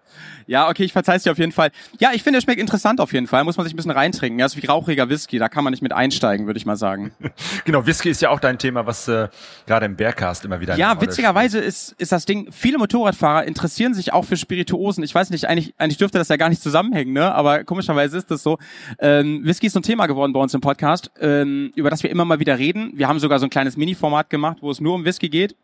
[0.47, 1.69] Ja, okay, ich verzeih's dir auf jeden Fall.
[1.99, 3.43] Ja, ich finde, er schmeckt interessant auf jeden Fall.
[3.43, 4.39] Muss man sich ein bisschen reintrinken.
[4.39, 5.37] Ja, ist wie rauchiger Whisky.
[5.37, 7.11] Da kann man nicht mit einsteigen, würde ich mal sagen.
[7.65, 9.27] Genau, Whisky ist ja auch dein Thema, was äh,
[9.67, 10.75] gerade im Bearcast immer wieder.
[10.77, 15.03] Ja, witzigerweise ist, ist das Ding, viele Motorradfahrer interessieren sich auch für Spirituosen.
[15.03, 17.33] Ich weiß nicht, eigentlich, eigentlich dürfte das ja gar nicht zusammenhängen, ne?
[17.33, 18.57] aber komischerweise ist das so.
[18.99, 22.09] Ähm, Whisky ist so ein Thema geworden bei uns im Podcast, ähm, über das wir
[22.09, 22.91] immer mal wieder reden.
[22.95, 25.55] Wir haben sogar so ein kleines Mini-Format gemacht, wo es nur um Whisky geht.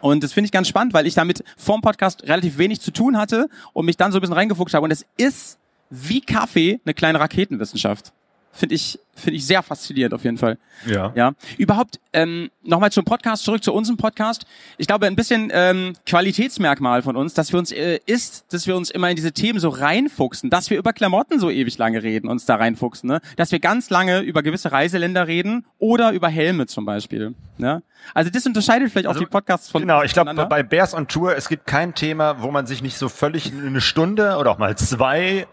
[0.00, 3.16] Und das finde ich ganz spannend, weil ich damit vorm Podcast relativ wenig zu tun
[3.16, 4.84] hatte und mich dann so ein bisschen reingefuchst habe.
[4.84, 5.58] Und es ist
[5.90, 8.12] wie Kaffee eine kleine Raketenwissenschaft.
[8.52, 10.58] Finde ich, finde ich sehr faszinierend auf jeden Fall.
[10.84, 11.12] Ja.
[11.14, 11.32] Ja.
[11.56, 14.44] Überhaupt, ähm, nochmal zum Podcast, zurück zu unserem Podcast.
[14.76, 18.76] Ich glaube, ein bisschen ähm, Qualitätsmerkmal von uns, dass wir uns äh, ist, dass wir
[18.76, 22.28] uns immer in diese Themen so reinfuchsen, dass wir über Klamotten so ewig lange reden,
[22.28, 23.20] uns da reinfuchsen, ne?
[23.36, 27.34] Dass wir ganz lange über gewisse Reiseländer reden oder über Helme zum Beispiel.
[27.56, 27.82] Ne?
[28.14, 31.36] Also das unterscheidet vielleicht auch die Podcasts von Genau, ich glaube, bei Bears on Tour,
[31.36, 34.76] es gibt kein Thema, wo man sich nicht so völlig eine Stunde oder auch mal
[34.76, 35.46] zwei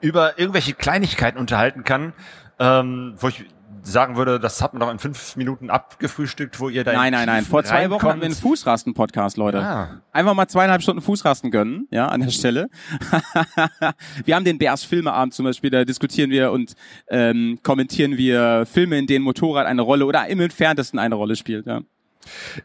[0.00, 2.12] über irgendwelche Kleinigkeiten unterhalten kann,
[2.58, 3.44] ähm, wo ich
[3.86, 7.12] sagen würde, das hat man doch in fünf Minuten abgefrühstückt, wo ihr da in Nein,
[7.12, 7.44] nein, nein.
[7.44, 8.34] Vor zwei Wochen hatten wir einen.
[8.34, 9.60] Fußrasten-Podcast, Leute.
[9.60, 10.02] Ah.
[10.12, 12.68] Einfach mal zweieinhalb Stunden Fußrasten gönnen, ja, an der Stelle.
[14.24, 16.74] wir haben den Bears Filmeabend zum Beispiel, da diskutieren wir und
[17.08, 21.66] ähm, kommentieren wir Filme, in denen Motorrad eine Rolle oder im entferntesten eine Rolle spielt,
[21.66, 21.82] ja.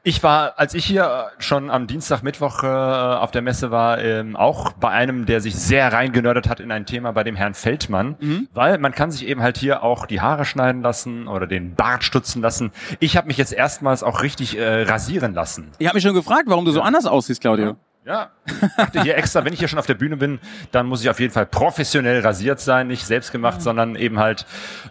[0.03, 4.35] Ich war, als ich hier schon am Dienstag, Mittwoch äh, auf der Messe war, ähm,
[4.35, 8.15] auch bei einem, der sich sehr reingenördet hat in ein Thema, bei dem Herrn Feldmann,
[8.19, 8.47] Mhm.
[8.53, 12.03] weil man kann sich eben halt hier auch die Haare schneiden lassen oder den Bart
[12.03, 12.71] stutzen lassen.
[12.99, 15.71] Ich habe mich jetzt erstmals auch richtig äh, rasieren lassen.
[15.79, 17.65] Ich habe mich schon gefragt, warum du so anders aussiehst, Claudio.
[17.67, 17.75] Ja,
[18.05, 20.39] dachte hier extra, wenn ich hier schon auf der Bühne bin,
[20.71, 24.45] dann muss ich auf jeden Fall professionell rasiert sein, nicht selbst gemacht, sondern eben halt,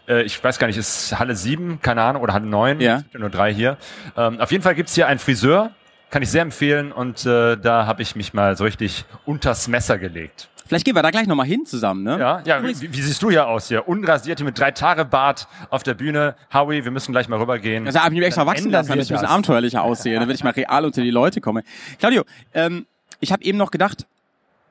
[0.08, 2.96] äh, ich weiß gar nicht, ist Halle 7, keine Ahnung, oder Halle 9, Ja.
[2.96, 3.76] es gibt ja nur drei hier.
[4.16, 5.72] Ähm, auf jeden Fall gibt's hier einen Friseur,
[6.10, 9.98] kann ich sehr empfehlen und äh, da habe ich mich mal so richtig unters Messer
[9.98, 10.48] gelegt.
[10.66, 12.16] Vielleicht gehen wir da gleich nochmal hin zusammen, ne?
[12.16, 13.88] Ja, ja wie, wie siehst du hier aus hier?
[13.88, 16.36] Unrasiert hier mit drei Tage Bart auf der Bühne.
[16.54, 17.88] Howie, wir müssen gleich mal rübergehen.
[17.88, 20.44] Also habe ich mich extra wachsen lassen, damit ich ein bisschen abenteuerlicher aussehe, damit ich
[20.44, 21.64] mal real unter die Leute komme.
[21.98, 22.22] Claudio,
[22.54, 22.86] ähm,
[23.20, 24.06] ich habe eben noch gedacht,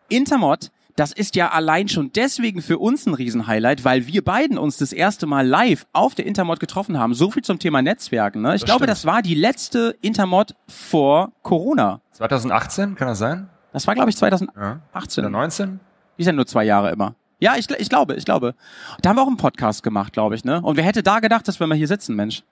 [0.10, 4.78] Intermod, das ist ja allein schon deswegen für uns ein Riesenhighlight, weil wir beiden uns
[4.78, 7.14] das erste Mal live auf der Intermod getroffen haben.
[7.14, 8.42] So viel zum Thema Netzwerken.
[8.42, 8.56] Ne?
[8.56, 8.90] Ich Das glaube, stimmt.
[8.90, 12.02] das war die letzte Intermod vor Corona.
[12.14, 13.50] 2018, kann das sein?
[13.72, 14.52] Das war, glaube ich, 2018.
[14.62, 15.28] Ja.
[15.28, 15.80] Oder 19?
[16.18, 17.16] Die sind nur zwei Jahre immer.
[17.40, 18.54] Ja, ich, ich glaube, ich glaube.
[19.02, 20.62] Da haben wir auch einen Podcast gemacht, glaube ich, ne?
[20.62, 22.44] Und wer hätte da gedacht, dass wir mal hier sitzen, Mensch?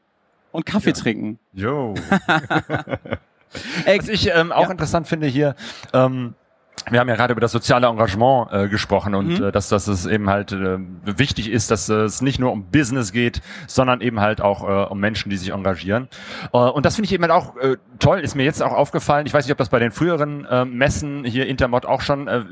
[0.54, 1.40] Und Kaffee trinken.
[1.52, 1.96] Jo.
[3.86, 5.56] Was ich ähm, auch interessant finde hier,
[5.94, 6.34] ähm,
[6.90, 9.46] wir haben ja gerade über das soziale Engagement äh, gesprochen und Mhm.
[9.46, 12.66] äh, dass, dass es eben halt äh, wichtig ist, dass äh, es nicht nur um
[12.72, 16.08] Business geht, sondern eben halt auch äh, um Menschen, die sich engagieren.
[16.54, 19.26] Äh, und das finde ich eben halt auch äh, toll, ist mir jetzt auch aufgefallen.
[19.26, 22.46] Ich weiß nicht, ob das bei den früheren äh, Messen hier Intermod auch schon äh,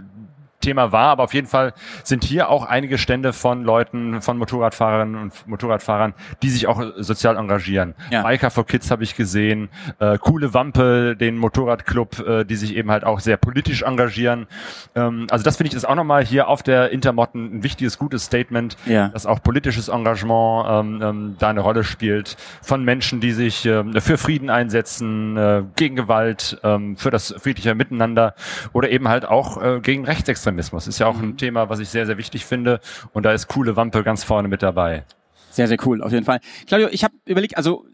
[0.65, 5.15] Thema war, aber auf jeden Fall sind hier auch einige Stände von Leuten, von Motorradfahrerinnen
[5.21, 7.93] und Motorradfahrern, die sich auch sozial engagieren.
[8.09, 8.23] Ja.
[8.23, 12.89] Biker for Kids habe ich gesehen, äh, Coole Wampe, den Motorradclub, äh, die sich eben
[12.89, 14.47] halt auch sehr politisch engagieren.
[14.95, 18.25] Ähm, also das finde ich ist auch nochmal hier auf der Intermotten ein wichtiges, gutes
[18.25, 19.09] Statement, Ja.
[19.09, 23.93] dass auch politisches Engagement ähm, ähm, da eine Rolle spielt von Menschen, die sich ähm,
[24.01, 28.33] für Frieden einsetzen, äh, gegen Gewalt, ähm, für das friedliche Miteinander
[28.73, 30.54] oder eben halt auch äh, gegen Rechtsextremismus.
[30.87, 32.79] Ist ja auch ein Thema, was ich sehr, sehr wichtig finde.
[33.13, 35.03] Und da ist coole Wampe ganz vorne mit dabei.
[35.51, 36.39] Sehr, sehr cool, auf jeden Fall.
[36.67, 37.85] Claudio, ich habe überlegt, also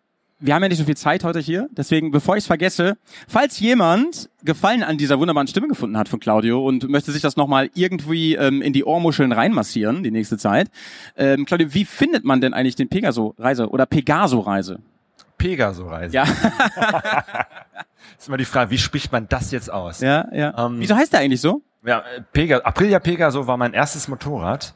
[0.41, 2.97] wir haben ja nicht so viel Zeit heute hier, deswegen, bevor ich es vergesse,
[3.27, 7.37] falls jemand Gefallen an dieser wunderbaren Stimme gefunden hat von Claudio und möchte sich das
[7.37, 10.69] nochmal irgendwie ähm, in die Ohrmuscheln reinmassieren, die nächste Zeit.
[11.15, 14.79] Ähm, Claudio, wie findet man denn eigentlich den Pegaso-Reise oder Pegaso-Reise?
[15.37, 16.15] Pegaso-Reise.
[16.15, 16.23] Ja.
[18.17, 20.01] ist immer die Frage, wie spricht man das jetzt aus?
[20.01, 20.65] Ja, ja.
[20.65, 21.61] Ähm, Wieso heißt der eigentlich so?
[21.85, 24.75] Ja, äh, Pega, Aprilia Pegaso war mein erstes Motorrad.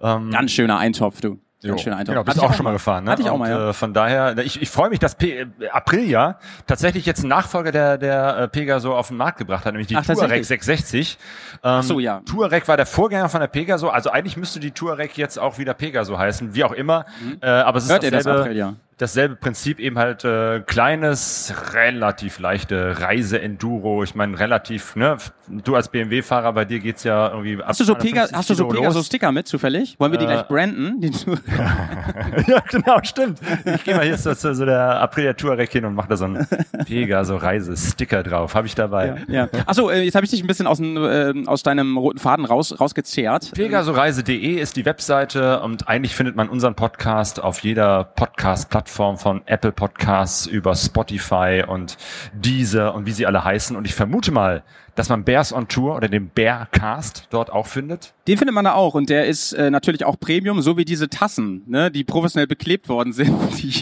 [0.00, 1.38] Ähm, Ganz schöner Eintopf, du.
[1.60, 2.14] Jo, Ganz schöner Eintopf.
[2.14, 3.12] Genau, bist du ich auch schon mal gefahren, ne?
[3.12, 3.68] Hatte ich auch Und, mal, ja.
[3.68, 7.70] Äh, von daher, ich, ich freue mich, dass P äh, Aprilia tatsächlich jetzt einen Nachfolger
[7.70, 10.48] der, der äh, Pegaso auf den Markt gebracht hat, nämlich die Ach, Touareg tatsächlich?
[10.48, 11.18] 660.
[11.52, 12.20] Ähm, Ach so, ja.
[12.26, 15.74] Touareg war der Vorgänger von der Pegaso, also eigentlich müsste die Touareg jetzt auch wieder
[15.74, 17.06] Pegaso heißen, wie auch immer.
[17.40, 17.92] Äh, aber es ist Mhm.
[17.92, 18.74] Hört ihr das, Aprilia?
[19.02, 24.04] Dasselbe Prinzip, eben halt äh, kleines, relativ leichte Reise-Enduro.
[24.04, 25.16] Ich meine, relativ, ne?
[25.48, 28.50] Du als BMW-Fahrer, bei dir geht's ja irgendwie ab Hast du so, Pega 250 hast
[28.50, 28.68] du so.
[28.68, 29.96] Pegaso-Sticker mit, zufällig?
[29.98, 31.00] Wollen wir die Äh, gleich branden?
[31.00, 31.08] Die
[32.46, 33.40] ja, genau, stimmt.
[33.64, 36.26] Ich gehe mal hier zu, zu so der Aprilia Touareg hin und mache da so
[36.26, 36.46] einen
[36.86, 38.54] Pegaso Reise-Sticker drauf.
[38.54, 39.16] Habe ich dabei.
[39.26, 39.48] ja.
[39.66, 42.78] Achso, äh, jetzt habe ich dich ein bisschen aus, äh, aus deinem roten Faden raus,
[42.80, 43.52] rausgezehrt.
[43.52, 49.72] Pegasoreise.de ist die Webseite und eigentlich findet man unseren Podcast auf jeder Podcast-Plattform von Apple
[49.72, 51.96] Podcasts über Spotify und
[52.34, 53.76] Deezer und wie sie alle heißen.
[53.76, 54.62] Und ich vermute mal,
[54.94, 58.12] dass man Bears on Tour oder den Bearcast dort auch findet.
[58.28, 61.08] Den findet man da auch und der ist äh, natürlich auch Premium, so wie diese
[61.08, 63.32] Tassen, ne, die professionell beklebt worden sind.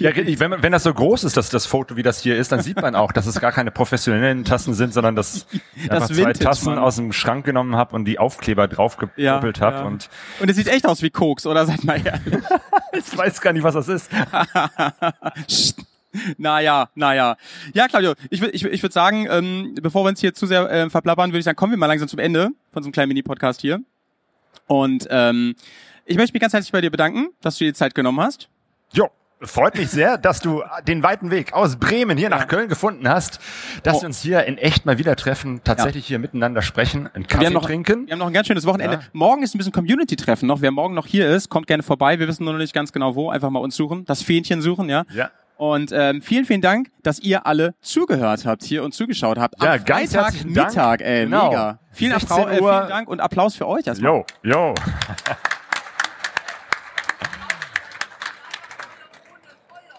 [0.01, 2.61] Ja, wenn, wenn das so groß ist, das, das Foto, wie das hier ist, dann
[2.63, 5.47] sieht man auch, dass es gar keine professionellen Tassen sind, sondern dass
[5.77, 6.79] ich Das einfach zwei Tassen Mann.
[6.79, 9.77] aus dem Schrank genommen habe und die Aufkleber draufgepuppelt Ja, habe.
[9.79, 9.83] ja.
[9.85, 10.09] Und
[10.41, 12.43] Und es sieht echt aus wie Koks, oder seid mal ehrlich?
[12.93, 14.11] ich weiß gar nicht, was das ist.
[16.39, 17.37] Naja, naja.
[17.73, 20.69] Ja, Claudio, ich würde ich, ich würd sagen, ähm, bevor wir uns hier zu sehr
[20.71, 23.09] äh, verplappern, würde ich sagen, kommen wir mal langsam zum Ende von so einem kleinen
[23.09, 23.81] Mini-Podcast hier.
[24.67, 25.55] Und ähm,
[26.07, 28.49] ich möchte mich ganz herzlich bei dir bedanken, dass du dir die Zeit genommen hast.
[28.93, 29.09] Jo,
[29.41, 33.39] freut mich sehr, dass du den weiten Weg aus Bremen hier nach Köln gefunden hast,
[33.85, 34.03] dass Oh.
[34.03, 37.47] wir uns hier in echt mal wieder treffen, tatsächlich hier miteinander sprechen, einen Kaffee wir
[37.47, 38.07] haben noch, trinken.
[38.07, 38.97] Wir haben noch ein ganz schönes Wochenende.
[38.97, 39.03] Ja.
[39.13, 40.61] Morgen ist ein bisschen Community-Treffen noch.
[40.61, 42.19] Wer morgen noch hier ist, kommt gerne vorbei.
[42.19, 43.31] Wir wissen nur noch nicht ganz genau wo.
[43.31, 45.05] Einfach mal uns suchen, das Fähnchen suchen, ja.
[45.15, 45.31] Ja.
[45.61, 49.63] Und ähm, vielen, vielen Dank, dass ihr alle zugehört habt hier und zugeschaut habt.
[49.63, 50.45] Ja, Am ganz Freitag.
[50.47, 51.51] Mittag, ey, Genau.
[51.51, 51.79] mega.
[51.93, 54.11] Vielen, 16 Applau äh, vielen Dank und Applaus für euch erstmal.
[54.11, 54.75] Jo, jo.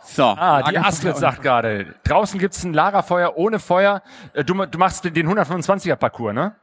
[0.04, 0.24] So.
[0.26, 4.02] Ah, die Astrid sagt gerade, draußen gibt's ein Lagerfeuer ohne Feuer.
[4.34, 6.56] Äh, Du, du machst den 125er Parcours, ne?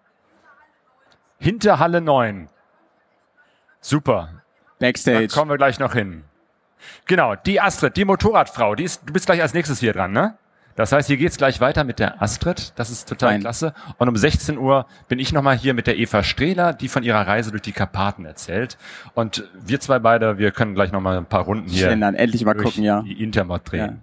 [1.39, 2.49] Hinter Halle 9.
[3.81, 4.31] Super.
[4.81, 5.29] Da Backstage.
[5.29, 6.25] kommen wir gleich noch hin.
[7.07, 10.37] Genau, die Astrid, die Motorradfrau, die ist, du bist gleich als nächstes hier dran, ne?
[10.79, 12.73] Das heißt, hier geht's gleich weiter mit der Astrid.
[12.77, 13.41] Das ist total Fein.
[13.41, 13.75] klasse.
[13.97, 17.27] Und um 16 Uhr bin ich nochmal hier mit der Eva Strehler, die von ihrer
[17.27, 18.79] Reise durch die Karpaten erzählt.
[19.15, 22.55] Und wir zwei beide, wir können gleich nochmal ein paar Runden hier Schlendern, endlich mal
[22.55, 23.03] durch gucken, ja.
[23.03, 24.03] die Intermod drehen.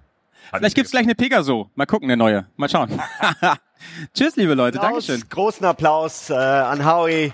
[0.53, 1.71] Vielleicht gibt's gleich eine Pegaso.
[1.76, 2.45] Mal gucken, eine neue.
[2.57, 2.89] Mal schauen.
[4.13, 4.78] Tschüss, liebe Leute.
[4.78, 5.21] Dankeschön.
[5.21, 7.32] Applaus, Großen Applaus äh, an Howie.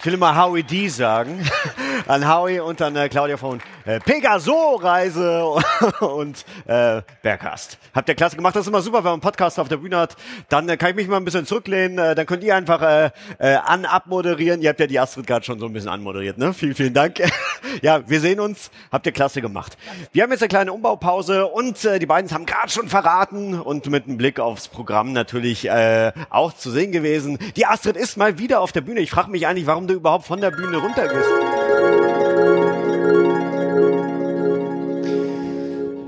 [0.00, 1.44] Ich will immer Howie D sagen.
[2.06, 5.44] an Howie und an äh, Claudia von äh, Pegaso-Reise
[6.00, 7.78] und äh, Bergkast.
[7.94, 8.54] Habt ihr klasse gemacht.
[8.54, 10.16] Das ist immer super, wenn man einen Podcast auf der Bühne hat.
[10.48, 11.98] Dann äh, kann ich mich mal ein bisschen zurücklehnen.
[11.98, 14.62] Äh, dann könnt ihr einfach äh, äh, an abmoderieren.
[14.62, 16.38] Ihr habt ja die Astrid gerade schon so ein bisschen anmoderiert.
[16.38, 16.54] Ne?
[16.54, 17.20] Vielen, vielen Dank.
[17.82, 18.70] ja, wir sehen uns.
[18.92, 19.76] Habt ihr klasse gemacht.
[20.12, 23.90] Wir haben jetzt eine kleine Umbaupause und äh, die beiden haben gerade schon verraten und
[23.90, 27.38] mit einem Blick aufs Programm natürlich äh, auch zu sehen gewesen.
[27.56, 29.00] Die Astrid ist mal wieder auf der Bühne.
[29.00, 31.28] Ich frage mich eigentlich, warum du überhaupt von der Bühne runtergehst.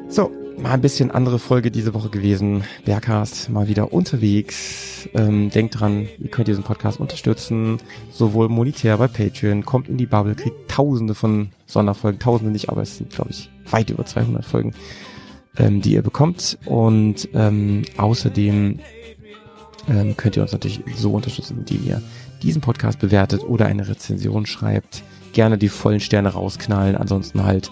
[0.09, 2.65] So, mal ein bisschen andere Folge diese Woche gewesen.
[2.85, 5.09] Bergcast mal wieder unterwegs.
[5.15, 7.79] Ähm, denkt dran, ihr könnt diesen Podcast unterstützen,
[8.11, 12.83] sowohl monetär bei Patreon, kommt in die Bubble, kriegt tausende von Sonderfolgen, tausende nicht, aber
[12.83, 14.75] es sind, glaube ich, weit über 200 Folgen,
[15.57, 16.59] ähm, die ihr bekommt.
[16.67, 18.81] Und ähm, außerdem
[19.89, 22.03] ähm, könnt ihr uns natürlich so unterstützen, indem ihr
[22.43, 25.03] diesen Podcast bewertet oder eine Rezension schreibt.
[25.33, 27.71] Gerne die vollen Sterne rausknallen, ansonsten halt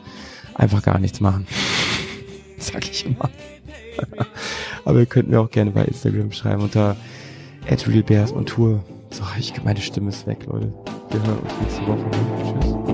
[0.55, 1.47] einfach gar nichts machen.
[2.59, 3.31] Sag ich immer.
[4.85, 6.97] Aber ihr könnt mir auch gerne bei Instagram schreiben unter
[7.67, 8.85] @realbears und Tour.
[9.11, 10.73] So, ich, meine Stimme ist weg, Leute.
[11.11, 12.11] Wir hören uns nächste Woche.
[12.61, 12.88] Tschüss.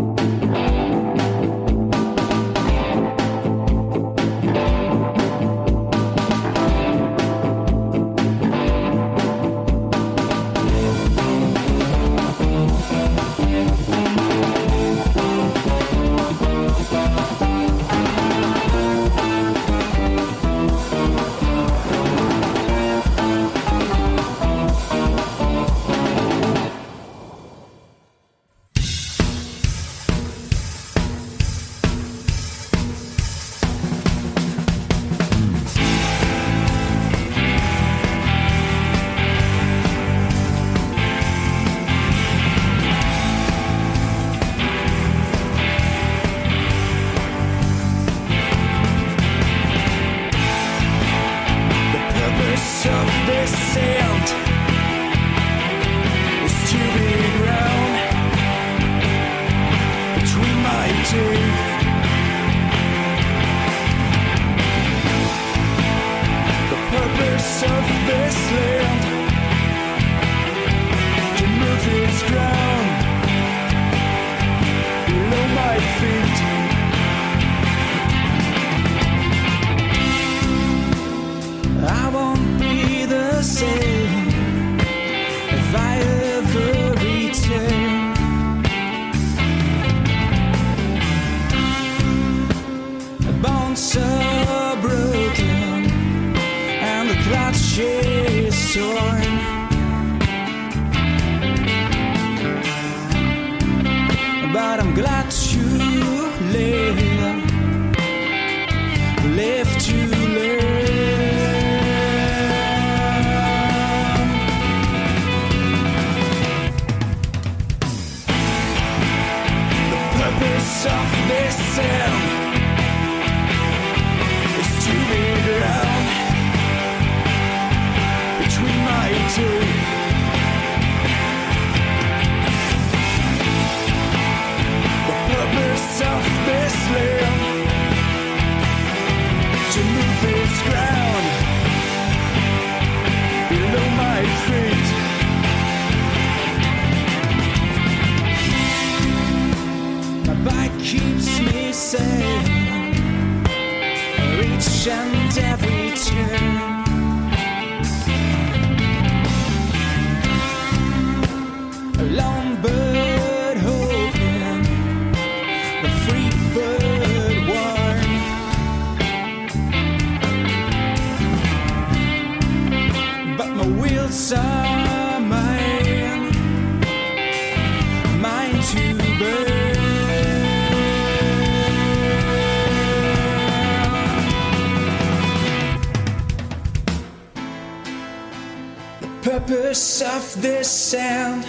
[189.24, 191.46] Purpose of this sound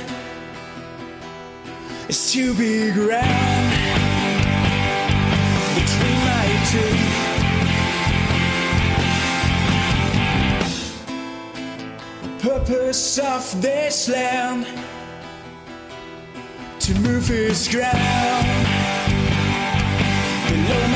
[2.08, 3.72] is to be ground
[5.76, 6.46] between my.
[12.24, 14.66] The purpose of this land
[16.80, 18.46] to move its ground
[20.48, 20.95] below